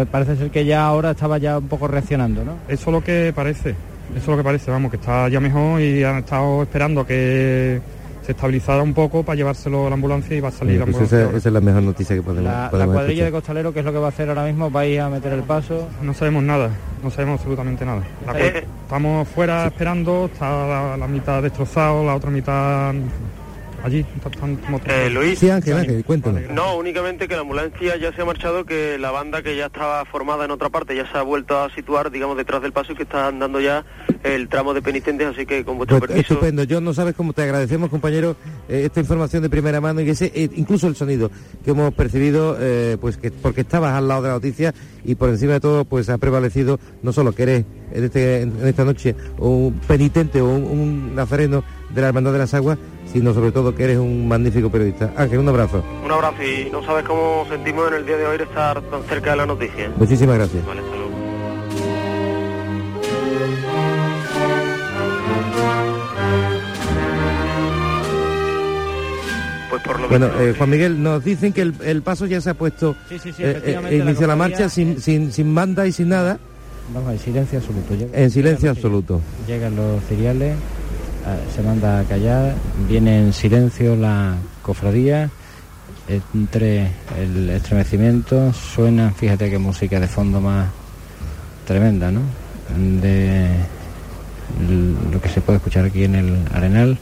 [0.10, 2.54] Parece ser que ya ahora estaba ya un poco reaccionando, ¿no?
[2.68, 3.72] Eso es lo que parece,
[4.12, 7.82] eso es lo que parece, vamos, que está ya mejor y han estado esperando que
[8.28, 11.14] se estabilizara un poco para llevárselo a la ambulancia y va a salir la pues
[11.14, 13.94] esa, es la mejor noticia que podemos La, la cuadrilla de costalero, ¿qué es lo
[13.94, 14.70] que va a hacer ahora mismo?
[14.70, 15.88] ¿Vais a meter el paso?
[16.02, 16.70] No sabemos nada,
[17.02, 18.04] no sabemos absolutamente nada.
[18.84, 22.94] estamos fuera esperando, está la, mitad destrozado, la otra mitad
[23.84, 24.06] allí.
[24.86, 25.40] Eh, Luis.
[25.40, 26.42] Sí, Ángel, Ángel, cuéntanos.
[26.52, 30.04] No, únicamente que la ambulancia ya se ha marchado, que la banda que ya estaba
[30.06, 32.96] formada en otra parte ya se ha vuelto a situar, digamos, detrás del paso y
[32.96, 33.86] que está andando ya
[34.24, 36.34] el tramo de penitentes, así que con vuestro Pues, permiso.
[36.34, 38.36] Estupendo, yo no sabes cómo te agradecemos, compañero,
[38.68, 41.32] eh, esta información de primera mano y ese, eh, incluso el sonido
[41.64, 44.74] que hemos percibido, eh, pues que porque estabas al lado de la noticia
[45.06, 48.68] y por encima de todo, pues ha prevalecido no solo que eres en, este- en
[48.68, 51.64] esta noche un penitente o un, un nazareno
[51.94, 52.78] de la Hermandad de las Aguas,
[53.12, 55.12] sino sobre todo que eres un magnífico periodista.
[55.16, 55.84] Ángel, un abrazo.
[56.04, 59.32] Un abrazo y no sabes cómo sentimos en el día de hoy estar tan cerca
[59.32, 59.92] de la noticia.
[59.98, 60.66] Muchísimas gracias.
[60.66, 60.82] Vale.
[69.70, 72.50] Pues por lo Bueno, eh, Juan Miguel, nos dicen que el, el paso ya se
[72.52, 75.54] ha puesto, Sí, sí, sí, eh, efectivamente, eh, la inició la, marcha sin, sin, sin
[75.54, 76.40] banda y sin nada,
[76.94, 77.96] Vamos, en silencio absoluto.
[77.96, 79.20] Llega- en silencio absoluto.
[79.46, 80.77] Llegan los ciriales, ah,
[81.54, 82.56] se manda a callar,
[82.88, 85.30] viene en silencio la cofradía,
[86.34, 90.68] entre el estremecimiento suena, fíjate qué música de fondo más
[91.66, 92.22] tremenda, ¿no?
[93.02, 93.50] De
[95.12, 96.98] lo que se puede escuchar aquí en el Arenal.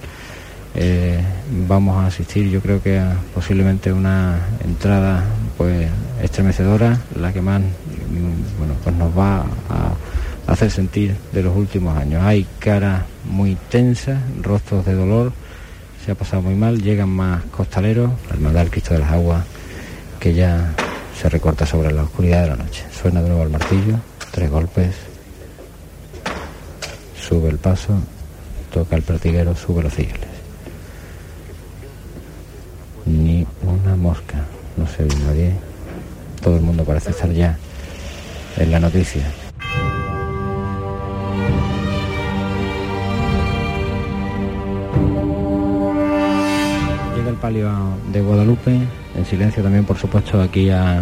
[0.73, 1.21] Eh,
[1.67, 3.01] vamos a asistir, yo creo que
[3.33, 5.23] posiblemente una entrada
[5.57, 5.87] pues
[6.21, 11.95] estremecedora, la que más mm, bueno pues nos va a hacer sentir de los últimos
[11.97, 12.23] años.
[12.23, 15.33] Hay caras muy tensas, rostros de dolor,
[16.05, 19.43] se ha pasado muy mal, llegan más costaleros, al mandar el Cristo de las Aguas,
[20.19, 20.73] que ya
[21.19, 22.85] se recorta sobre la oscuridad de la noche.
[22.91, 23.97] Suena de nuevo el martillo,
[24.31, 24.95] tres golpes,
[27.19, 27.97] sube el paso,
[28.71, 30.19] toca el pertiguero, sube los cieles.
[33.05, 34.45] Ni una mosca,
[34.77, 35.53] no se ve nadie.
[36.41, 37.57] Todo el mundo parece estar ya
[38.57, 39.23] en la noticia.
[47.53, 48.71] De Guadalupe,
[49.15, 50.99] en silencio también, por supuesto, aquí a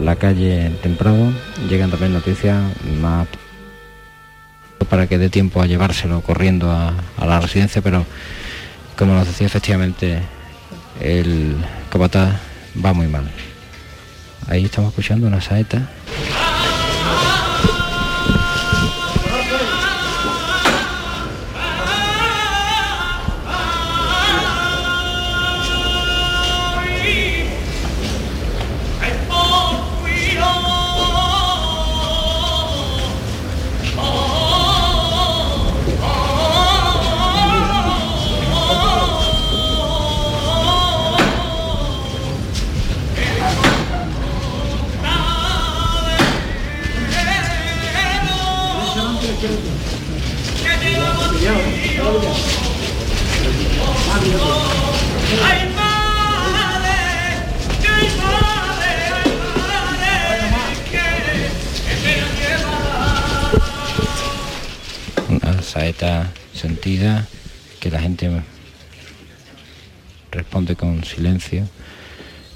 [0.00, 1.32] la calle Temprado.
[1.68, 2.60] Llegan también noticias
[3.00, 3.28] más
[4.90, 8.04] para que dé tiempo a llevárselo corriendo a, a la residencia, pero
[8.98, 10.20] como nos decía efectivamente
[11.00, 11.56] el
[11.90, 12.40] capataz
[12.84, 13.30] va muy mal.
[14.48, 15.88] Ahí estamos escuchando una saeta.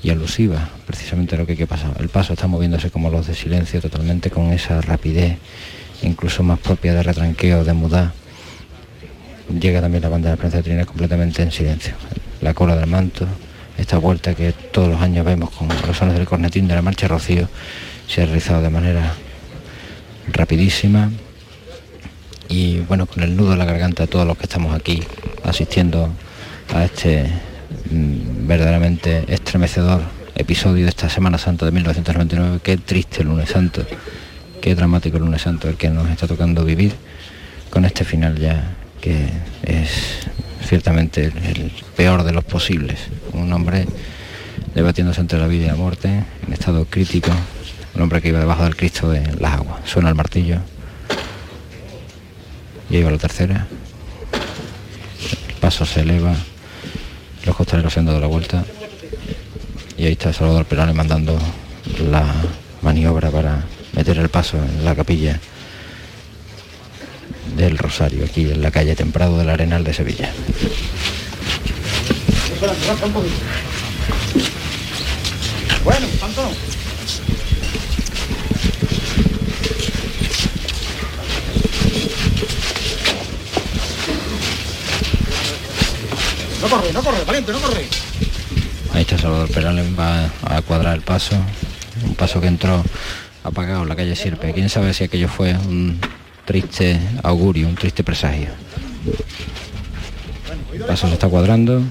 [0.02, 1.92] Y alusiva, precisamente a lo que hay que pasar.
[1.98, 5.38] El paso está moviéndose como los de silencio, totalmente con esa rapidez,
[6.02, 8.12] incluso más propia de retranqueo, de mudar.
[9.60, 11.94] Llega también la banda de la prensa de Trinidad completamente en silencio.
[12.40, 13.26] La cola del manto,
[13.78, 17.08] esta vuelta que todos los años vemos con los sones del cornetín de la marcha
[17.08, 17.48] Rocío,
[18.06, 19.14] se ha realizado de manera
[20.32, 21.10] rapidísima
[22.48, 25.02] y bueno, con el nudo en la garganta de todos los que estamos aquí
[25.44, 26.10] asistiendo
[26.74, 27.30] a este
[27.90, 30.02] verdaderamente estremecedor
[30.34, 32.60] episodio de esta Semana Santa de 1999.
[32.62, 33.84] Qué triste lunes santo,
[34.60, 36.94] qué dramático lunes santo el que nos está tocando vivir
[37.70, 39.28] con este final ya que
[39.62, 40.28] es
[40.66, 43.00] ciertamente el, el peor de los posibles.
[43.32, 43.86] Un hombre
[44.74, 47.30] debatiéndose entre la vida y la muerte, en estado crítico,
[47.94, 49.80] un hombre que iba debajo del Cristo de las aguas.
[49.84, 50.58] Suena el martillo.
[52.90, 53.66] Y ahí va la tercera.
[55.48, 56.34] El paso se eleva.
[57.46, 58.64] Los costaleros se han dado la vuelta.
[59.96, 61.38] Y ahí está Salvador Perales mandando
[62.10, 62.34] la
[62.82, 65.40] maniobra para meter el paso en la capilla
[67.56, 70.30] del Rosario, aquí en la calle Temprado del Arenal de Sevilla.
[75.84, 76.50] Bueno, tanto
[86.68, 86.76] no.
[86.76, 87.84] Corre, no corre, valiente, no corre.
[88.92, 91.36] Ahí está Salvador Perales, va a cuadrar el paso.
[92.04, 92.82] Un paso que entró
[93.44, 94.52] apagado en la calle Sierpe.
[94.52, 95.98] Quién sabe si aquello fue un
[96.44, 98.48] triste augurio, un triste presagio.
[100.72, 101.82] El paso se está cuadrando.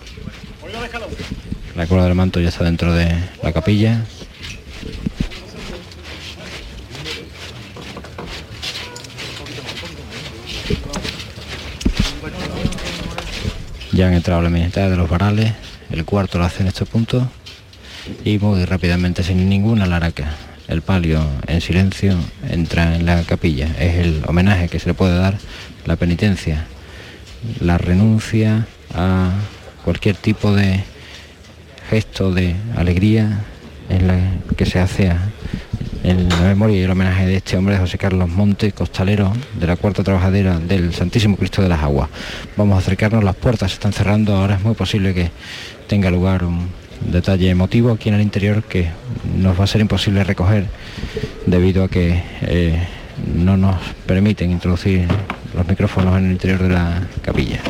[1.75, 3.13] La cola del manto ya está dentro de
[3.43, 4.03] la capilla.
[13.95, 15.53] Ya han entrado la mitad de los varales,
[15.89, 17.23] el cuarto lo hace en estos puntos
[18.25, 20.35] y muy rápidamente sin ninguna laraca.
[20.67, 22.17] El palio en silencio
[22.49, 23.69] entra en la capilla.
[23.79, 25.37] Es el homenaje que se le puede dar,
[25.85, 26.65] la penitencia,
[27.61, 29.31] la renuncia a
[29.85, 30.83] cualquier tipo de
[31.89, 33.45] gesto de alegría
[33.87, 34.19] en la
[34.57, 35.13] que se hace
[36.05, 39.75] en la memoria y el homenaje de este hombre, José Carlos Monte, costalero de la
[39.75, 42.09] cuarta trabajadera del Santísimo Cristo de las Aguas.
[42.55, 45.31] Vamos a acercarnos, las puertas están cerrando, ahora es muy posible que
[45.87, 46.69] tenga lugar un
[47.11, 48.87] detalle emotivo aquí en el interior que
[49.35, 50.67] nos va a ser imposible recoger
[51.47, 52.87] debido a que eh,
[53.35, 55.07] no nos permiten introducir
[55.55, 57.61] los micrófonos en el interior de la capilla.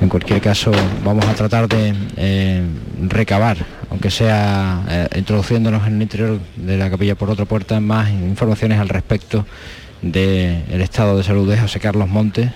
[0.00, 0.72] En cualquier caso,
[1.04, 2.62] vamos a tratar de eh,
[3.00, 3.58] recabar,
[3.90, 8.78] aunque sea eh, introduciéndonos en el interior de la capilla por otra puerta, más informaciones
[8.78, 9.46] al respecto
[10.02, 12.50] del estado de salud de José Carlos Montes,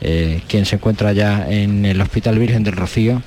[0.00, 3.22] eh, quien se encuentra ya en el Hospital Virgen del Rocío,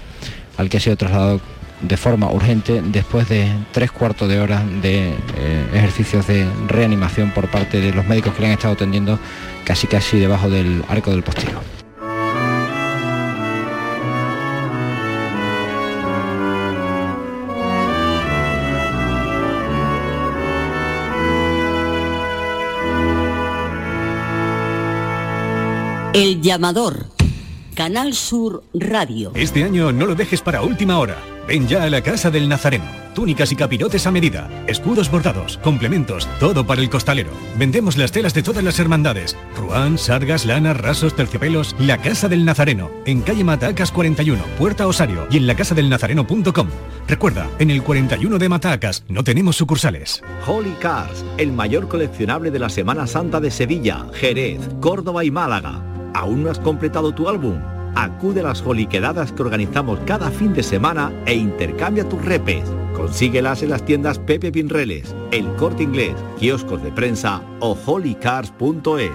[0.57, 1.41] al que ha sido trasladado
[1.81, 5.13] de forma urgente después de tres cuartos de hora de
[5.73, 9.17] ejercicios de reanimación por parte de los médicos que le han estado atendiendo
[9.63, 11.61] casi casi debajo del arco del postigo.
[26.13, 27.05] El llamador.
[27.75, 29.31] Canal Sur Radio.
[29.35, 31.17] Este año no lo dejes para última hora.
[31.47, 32.85] Ven ya a la Casa del Nazareno.
[33.13, 37.29] Túnicas y capirotes a medida, escudos bordados, complementos, todo para el costalero.
[37.57, 39.37] Vendemos las telas de todas las hermandades.
[39.55, 41.75] Ruán, sargas, lanas, rasos, terciopelos.
[41.79, 42.89] La Casa del Nazareno.
[43.05, 46.69] En calle Matacas 41, Puerta Osario y en lacasadelnazareno.com.
[47.07, 50.23] Recuerda, en el 41 de Matacas no tenemos sucursales.
[50.47, 55.83] Holy Cars, el mayor coleccionable de la Semana Santa de Sevilla, Jerez, Córdoba y Málaga
[56.13, 57.59] ¿Aún no has completado tu álbum?
[57.95, 62.63] Acude a las joliquedadas que organizamos cada fin de semana e intercambia tus repes.
[62.95, 69.11] Consíguelas en las tiendas Pepe Pinreles, El Corte Inglés, kioscos de prensa o holycars.es.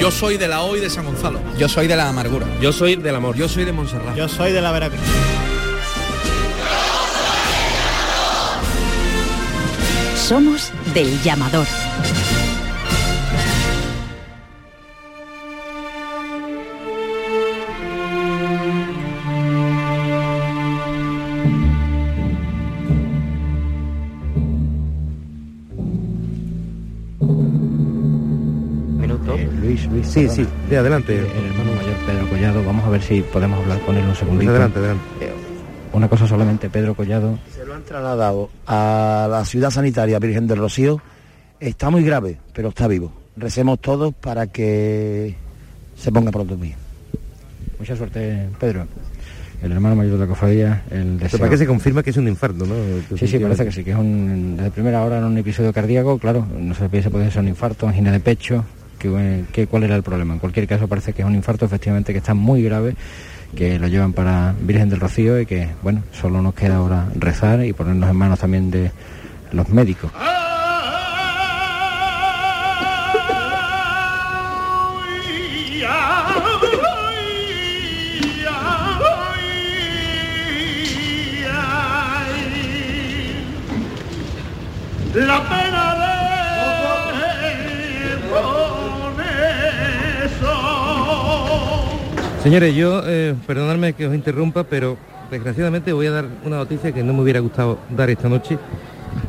[0.00, 1.40] Yo soy de la hoy de San Gonzalo.
[1.58, 2.46] Yo soy de la amargura.
[2.60, 3.36] Yo soy del amor.
[3.36, 4.16] Yo soy de Montserrat.
[4.16, 5.00] Yo soy de la Veracruz.
[10.16, 11.66] Somos del llamador.
[30.10, 31.16] Sí, sí, de adelante.
[31.16, 34.50] El hermano mayor Pedro Collado, vamos a ver si podemos hablar con él un segundito.
[34.50, 35.04] adelante, adelante.
[35.20, 35.32] Eh,
[35.92, 37.38] una cosa solamente, Pedro Collado.
[37.54, 41.00] Se lo han trasladado a la ciudad sanitaria Virgen del Rocío.
[41.60, 43.12] Está muy grave, pero está vivo.
[43.36, 45.36] Recemos todos para que
[45.96, 46.74] se ponga pronto bien.
[47.78, 48.86] Mucha suerte, Pedro.
[49.62, 51.38] El hermano mayor de la cofradía, el deseo...
[51.38, 52.74] ¿Para qué se confirma que es un infarto, no?
[53.16, 56.18] Sí, sí, parece que sí, que es un, desde primera hora en un episodio cardíaco,
[56.18, 58.64] claro, no se piensa puede ser un infarto, angina de pecho,
[59.00, 60.34] que, cuál era el problema.
[60.34, 62.94] En cualquier caso parece que es un infarto efectivamente que está muy grave,
[63.56, 67.64] que lo llevan para Virgen del Rocío y que, bueno, solo nos queda ahora rezar
[67.64, 68.92] y ponernos en manos también de
[69.52, 70.12] los médicos.
[85.12, 85.69] La
[92.42, 94.96] Señores, yo, eh, perdonadme que os interrumpa, pero
[95.30, 98.56] desgraciadamente voy a dar una noticia que no me hubiera gustado dar esta noche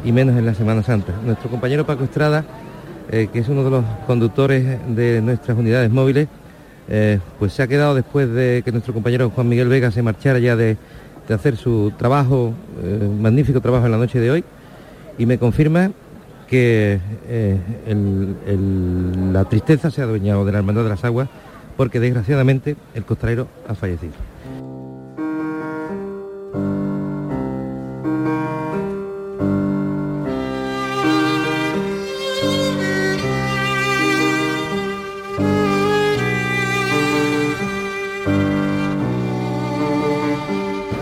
[0.06, 1.12] y menos en la Semana Santa.
[1.26, 2.46] Nuestro compañero Paco Estrada,
[3.12, 6.30] eh, que es uno de los conductores de nuestras unidades móviles,
[6.88, 10.40] eh, pues se ha quedado después de que nuestro compañero Juan Miguel Vega se marchara
[10.40, 10.78] ya de,
[11.30, 12.54] hacer su trabajo,
[13.22, 14.44] magnífico trabajo en la noche de hoy,
[15.18, 15.92] y me confirma
[16.46, 17.00] que
[19.32, 21.30] la tristeza se ha adueñado de la Hermandad de las Aguas
[21.82, 24.14] porque desgraciadamente el costalero ha fallecido.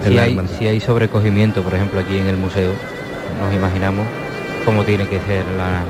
[0.06, 2.72] Si hay, si hay sobrecogimiento, por ejemplo, aquí en el museo,
[3.42, 4.08] nos imaginamos
[4.64, 5.84] cómo tiene que ser la,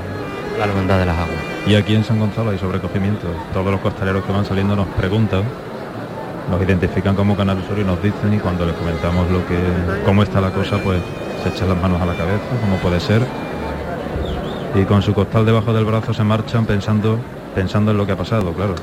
[0.57, 1.48] la hermandad de las aguas.
[1.69, 3.27] Y aquí en San Gonzalo hay sobrecogimiento.
[3.53, 5.43] Todos los costaleros que van saliendo nos preguntan
[6.49, 9.55] nos identifican como Canal Sur y nos dicen y cuando les comentamos lo que
[10.03, 10.99] cómo está la cosa, pues
[11.43, 13.21] se echan las manos a la cabeza, como puede ser.
[14.73, 17.19] Y con su costal debajo del brazo se marchan pensando,
[17.53, 18.73] pensando en lo que ha pasado, claro.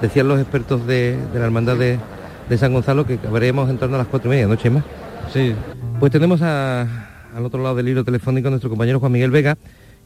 [0.00, 1.98] Decían los expertos de, de la hermandad de,
[2.48, 4.82] de San Gonzalo que acabaremos en torno a las cuatro y media, noche más.
[5.34, 5.54] Sí.
[6.00, 6.86] Pues tenemos a-
[7.36, 9.56] al otro lado del hilo telefónico nuestro compañero Juan Miguel Vega,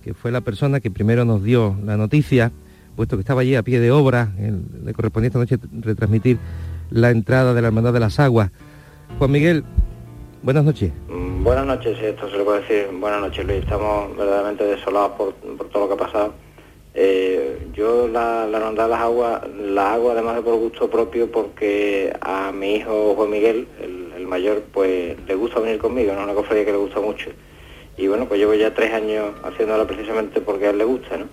[0.07, 2.52] que fue la persona que primero nos dio la noticia,
[2.94, 4.30] puesto que estaba allí a pie de obra,
[4.84, 6.38] le correspondía esta noche retransmitir
[6.90, 8.52] la entrada de la Hermandad de las Aguas.
[9.18, 9.64] Juan Miguel,
[10.44, 10.92] buenas noches.
[11.42, 12.86] Buenas noches, esto se le puede decir.
[13.00, 13.59] Buenas noches, Luis.
[13.59, 15.34] Estamos verdaderamente desolados por,
[15.70, 16.34] todo lo que ha pasado.
[16.94, 21.32] Eh, yo la, la hermandad de las aguas la hago además de por gusto propio
[21.32, 26.24] porque a mi hijo Juan Miguel, el, mayor, pues le gusta venir conmigo, no es
[26.26, 27.30] una cofradía que le gusta mucho.
[27.97, 31.26] Y bueno, pues llevo ya tres años haciéndola precisamente porque a él le gusta, ¿no?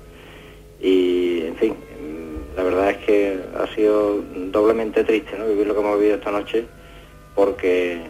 [0.79, 5.47] Y en fin, mm, la verdad es que ha sido doblemente triste, ¿no?
[5.47, 6.65] Vivir lo que hemos vivido esta noche
[7.35, 8.01] porque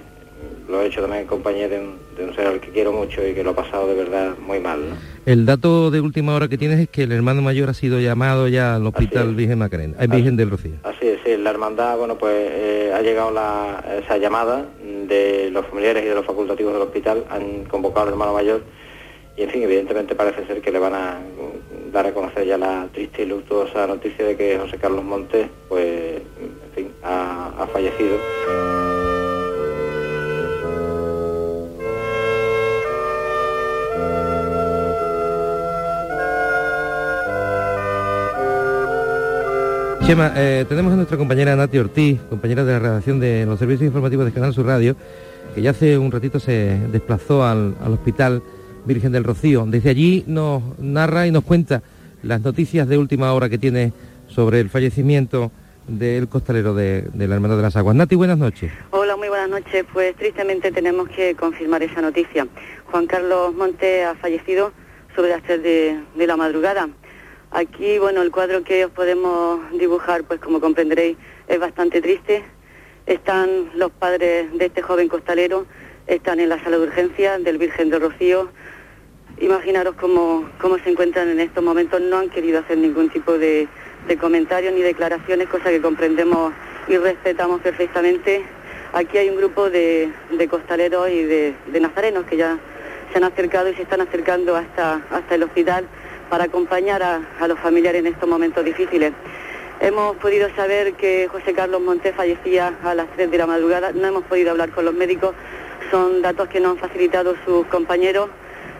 [0.69, 3.25] lo he hecho también en compañía de un, de un ser al que quiero mucho
[3.27, 4.95] y que lo ha pasado de verdad muy mal, ¿no?
[5.25, 8.47] El dato de última hora que tienes es que el hermano mayor ha sido llamado
[8.47, 10.73] ya al Hospital Virgen Macarena, eh, Virgen del Rocío.
[10.83, 14.65] Así es, sí, la hermandad, bueno, pues eh, ha llegado la- esa llamada
[15.07, 18.63] de los familiares y de los facultativos del hospital, han convocado al hermano mayor
[19.37, 21.19] y, en fin, evidentemente parece ser que le van a
[21.91, 26.17] dar a conocer ya la triste y luctuosa noticia de que José Carlos Montes, pues,
[26.41, 28.17] en fin, ha, ha fallecido.
[40.05, 43.87] Chema, eh, tenemos a nuestra compañera Nati Ortiz, compañera de la redacción de los servicios
[43.87, 44.97] informativos de Canal Sur Radio,
[45.55, 48.43] que ya hace un ratito se desplazó al, al Hospital
[48.85, 49.65] Virgen del Rocío.
[49.65, 51.83] Desde allí nos narra y nos cuenta
[52.21, 53.93] las noticias de última hora que tiene
[54.27, 55.51] sobre el fallecimiento
[55.87, 57.95] del costalero de, de la Hermandad de las Aguas.
[57.95, 58.73] Nati, buenas noches.
[58.91, 59.85] Hola, muy buenas noches.
[59.93, 62.45] Pues tristemente tenemos que confirmar esa noticia.
[62.91, 64.73] Juan Carlos Monte ha fallecido
[65.15, 66.89] sobre las 3 de, de la madrugada.
[67.55, 72.43] Aquí, bueno, el cuadro que os podemos dibujar, pues como comprenderéis, es bastante triste.
[73.05, 75.67] Están los padres de este joven costalero,
[76.07, 78.49] están en la sala de urgencia del Virgen del Rocío.
[79.37, 82.01] Imaginaros cómo, cómo se encuentran en estos momentos.
[82.01, 83.67] No han querido hacer ningún tipo de,
[84.07, 86.53] de comentarios ni declaraciones, cosa que comprendemos
[86.87, 88.43] y respetamos perfectamente.
[88.93, 92.57] Aquí hay un grupo de, de costaleros y de, de nazarenos que ya
[93.11, 95.85] se han acercado y se están acercando hasta, hasta el hospital
[96.33, 99.13] para acompañar a, los familiares en estos momentos difíciles.
[99.79, 103.91] Hemos podido saber que José Carlos Montes fallecía a las 3 de la madrugada.
[103.91, 105.35] No hemos podido hablar con los médicos.
[105.91, 108.31] Son datos que nos han facilitado sus compañeros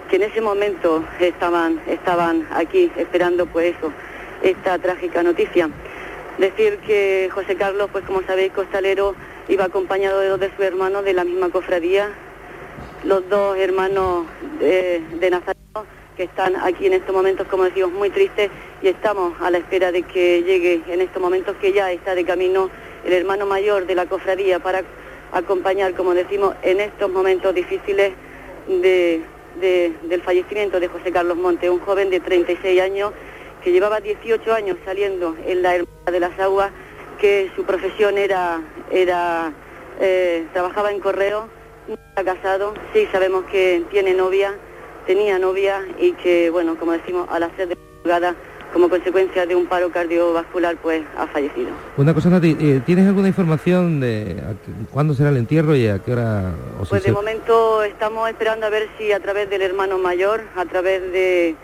[0.09, 3.93] que en ese momento estaban, estaban aquí esperando pues eso,
[4.41, 5.69] esta trágica noticia.
[6.39, 9.13] Decir que José Carlos, pues como sabéis, costalero,
[9.47, 12.09] iba acompañado de dos de sus hermanos de la misma cofradía,
[13.03, 14.25] los dos hermanos
[14.59, 15.63] de, de Nazareno
[16.15, 18.49] que están aquí en estos momentos, como decimos, muy tristes
[18.81, 22.23] y estamos a la espera de que llegue en estos momentos que ya está de
[22.25, 22.69] camino
[23.05, 24.83] el hermano mayor de la cofradía para
[25.31, 28.13] acompañar, como decimos, en estos momentos difíciles
[28.67, 29.21] de,
[29.59, 33.11] de- del fallecimiento de José Carlos Monte, un joven de 36 años
[33.63, 36.71] que llevaba 18 años saliendo en la Hermandad de las Aguas,
[37.19, 38.61] que su profesión era,
[38.91, 39.51] era
[39.99, 41.47] eh, trabajaba en correo,
[41.87, 44.53] no está casado, sí sabemos que tiene novia,
[45.05, 48.35] tenía novia y que, bueno, como decimos, a las 3 de la madrugada,
[48.73, 51.69] como consecuencia de un paro cardiovascular, pues ha fallecido.
[51.95, 54.35] Una cosa, Nati, eh, ¿tienes alguna información de
[54.91, 56.51] cuándo será el entierro y a qué hora?
[56.79, 59.99] o si Pues de se- momento estamos esperando a ver si a través del hermano
[59.99, 61.55] mayor, a través de,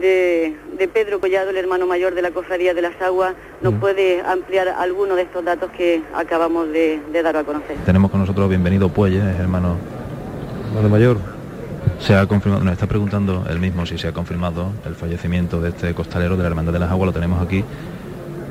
[0.00, 4.22] de, de Pedro Collado, el hermano mayor de la Cofradía de las Aguas, nos puede
[4.22, 7.76] ampliar alguno de estos datos que acabamos de, de dar a conocer.
[7.84, 9.76] Tenemos con nosotros bienvenido Puelle, es hermano.
[10.70, 11.37] Hermano mayor.
[12.00, 15.70] Se ha confirmado, nos está preguntando él mismo si se ha confirmado el fallecimiento de
[15.70, 17.64] este costalero de la Hermandad de las Aguas, lo tenemos aquí.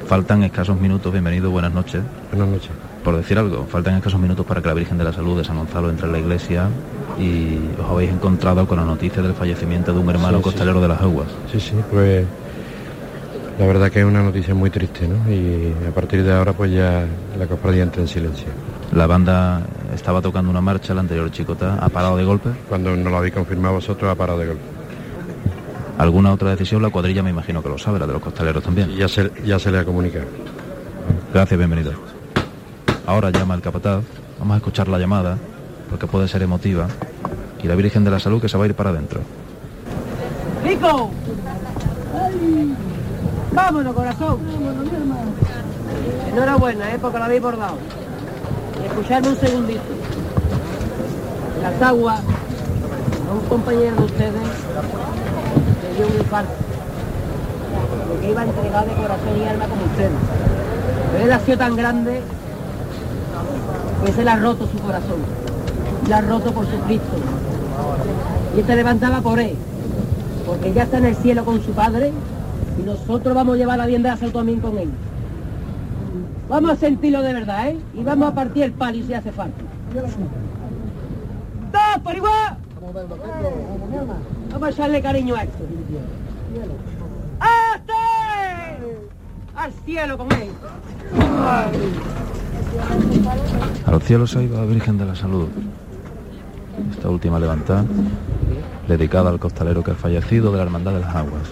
[0.06, 2.02] Faltan escasos minutos, bienvenido, buenas noches.
[2.32, 2.70] Buenas noches.
[3.04, 5.58] Por decir algo, faltan escasos minutos para que la Virgen de la Salud de San
[5.58, 6.68] Gonzalo entre en la iglesia
[7.20, 10.44] y os habéis encontrado con la noticia del fallecimiento de un hermano Sí, sí.
[10.44, 11.28] costalero de las aguas.
[11.52, 12.26] Sí, sí, pues
[13.60, 15.16] la verdad que es una noticia muy triste, ¿no?
[15.32, 17.06] Y a partir de ahora pues ya
[17.40, 18.48] la cofradía entra en silencio.
[18.94, 19.62] La banda
[19.94, 22.50] estaba tocando una marcha, la anterior chicota ha parado de golpe.
[22.70, 24.64] Cuando nos lo habéis confirmado vosotros ha parado de golpe.
[25.98, 26.82] ¿Alguna otra decisión?
[26.82, 28.90] La cuadrilla me imagino que lo sabe, la de los costaleros también.
[28.96, 30.26] Ya se, ya se le ha comunicado.
[31.34, 31.94] Gracias, bienvenido.
[33.06, 34.04] Ahora llama el capataz,
[34.40, 35.38] vamos a escuchar la llamada,
[35.90, 36.88] porque puede ser emotiva,
[37.64, 39.22] y la Virgen de la Salud que se va a ir para adentro.
[40.64, 41.12] ¡Rico!
[43.54, 44.40] Vámonos, corazón.
[46.32, 47.00] Enhorabuena, ¿eh?
[47.02, 47.78] Porque lo habéis bordado.
[48.86, 49.82] Escucharme un segundito.
[51.62, 54.34] Las aguas, a un compañero de ustedes,
[55.84, 56.54] le dio un infarto.
[58.10, 60.12] Porque iba a entregar de corazón y alma como ustedes.
[61.12, 62.22] Pero él ha sido tan grande
[64.06, 65.20] que se le ha roto su corazón.
[66.08, 67.18] Le ha roto por su Cristo.
[68.58, 69.56] Y se levantaba por él.
[70.46, 72.14] Porque ya está en el cielo con su padre
[72.80, 74.90] y nosotros vamos a llevar la bien de hacer también con él.
[76.50, 77.78] Vamos a sentirlo de verdad, ¿eh?
[77.94, 79.62] Y vamos a partir el palo si hace falta.
[81.72, 82.58] ¡Dos por igual!
[84.52, 85.66] Vamos a echarle cariño a esto.
[89.56, 90.50] Al cielo con él.
[93.86, 95.48] A los cielos ha ido la Virgen de la Salud.
[96.92, 97.84] Esta última levantada,
[98.88, 101.50] dedicada al costalero que ha fallecido de la Hermandad de las Aguas.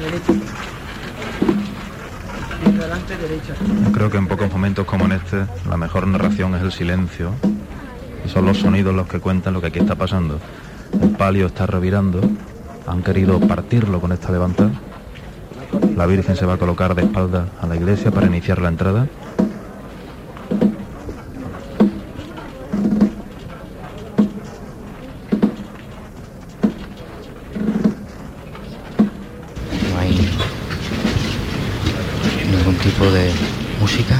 [0.00, 0.32] La derecha.
[3.92, 7.32] Creo que en pocos momentos como en este, la mejor narración es el silencio.
[8.24, 10.40] Y son los sonidos los que cuentan lo que aquí está pasando.
[11.00, 12.20] El palio está revirando.
[12.86, 14.70] Han querido partirlo con esta levantada.
[15.96, 19.06] La Virgen se va a colocar de espalda a la iglesia para iniciar la entrada.
[29.92, 30.18] No hay
[32.50, 33.32] ningún tipo de
[33.80, 34.16] música.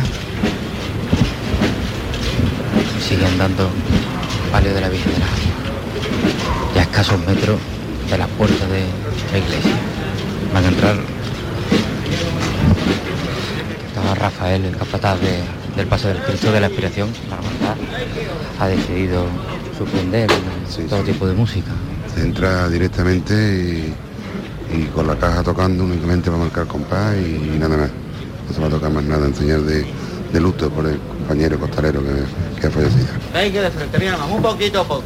[3.06, 3.68] Sigue andando
[4.52, 6.74] palio de la Virgen de las Aguas.
[6.74, 7.58] Ya a escasos metros
[8.10, 8.84] de la puerta de
[9.32, 9.72] la iglesia.
[10.52, 10.96] Van a entrar.
[13.88, 15.42] Estaba Rafael, el capataz de-
[15.76, 17.08] del paso del Cristo de la Inspiración.
[17.28, 17.76] La hermandad
[18.60, 19.24] ha decidido
[19.76, 20.28] suspender
[20.88, 21.04] todo
[21.56, 21.72] música.
[22.22, 23.94] entra directamente y,
[24.74, 27.90] y con la caja tocando únicamente va a marcar compás y, nada más.
[28.48, 29.84] No se va a tocar más nada, enseñar de,
[30.32, 33.08] de luto por el compañero costalero que, que ha fallecido.
[33.32, 35.02] Venga de frente, mira, vamos un poquito a poco.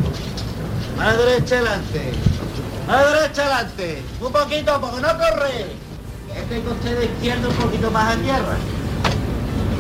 [0.99, 2.13] Más derecha adelante.
[2.87, 4.03] Más derecha adelante.
[4.21, 5.67] Un poquito a poco, no corre.
[6.37, 8.57] Este costero izquierdo un poquito más a tierra.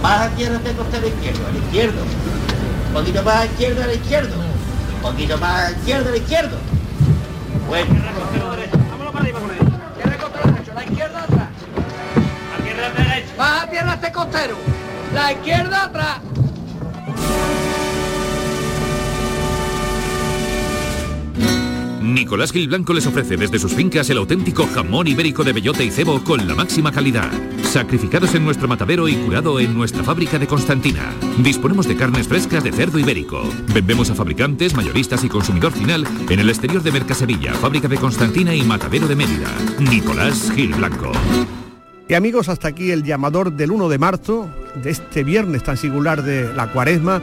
[0.02, 2.02] Más a tierra este costero izquierdo, al izquierdo.
[2.88, 4.34] Un poquito más a izquierdo, al izquierdo.
[5.02, 6.56] Un poquito más a izquierdo, al izquierdo.
[7.66, 7.94] Bueno.
[8.90, 9.58] Vámonos para arriba con él.
[9.96, 11.48] Tierra costero derecho, la izquierda atrás.
[12.58, 13.34] La tierra derecha.
[13.38, 14.56] Baja tierra este costero.
[15.14, 16.18] La izquierda atrás.
[22.14, 25.90] Nicolás Gil Blanco les ofrece desde sus fincas el auténtico jamón ibérico de bellota y
[25.90, 27.30] cebo con la máxima calidad.
[27.62, 31.14] Sacrificados en nuestro matadero y curado en nuestra fábrica de Constantina.
[31.38, 33.42] Disponemos de carnes frescas de cerdo ibérico.
[33.72, 38.54] Vendemos a fabricantes, mayoristas y consumidor final en el exterior de Mercasevilla, fábrica de Constantina
[38.54, 39.48] y matadero de Mérida.
[39.78, 41.12] Nicolás Gil Blanco.
[42.08, 44.50] Y amigos, hasta aquí el llamador del 1 de marzo,
[44.82, 47.22] de este viernes tan singular de la cuaresma,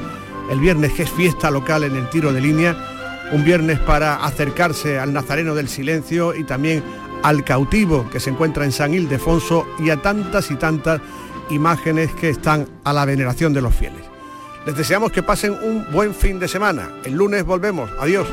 [0.50, 2.97] el viernes que es fiesta local en el tiro de línea,
[3.32, 6.84] un viernes para acercarse al Nazareno del Silencio y también
[7.24, 11.02] al cautivo que se encuentra en San Ildefonso y a tantas y tantas
[11.50, 14.04] imágenes que están a la veneración de los fieles.
[14.66, 16.90] Les deseamos que pasen un buen fin de semana.
[17.06, 17.90] El lunes volvemos.
[18.00, 18.28] Adiós.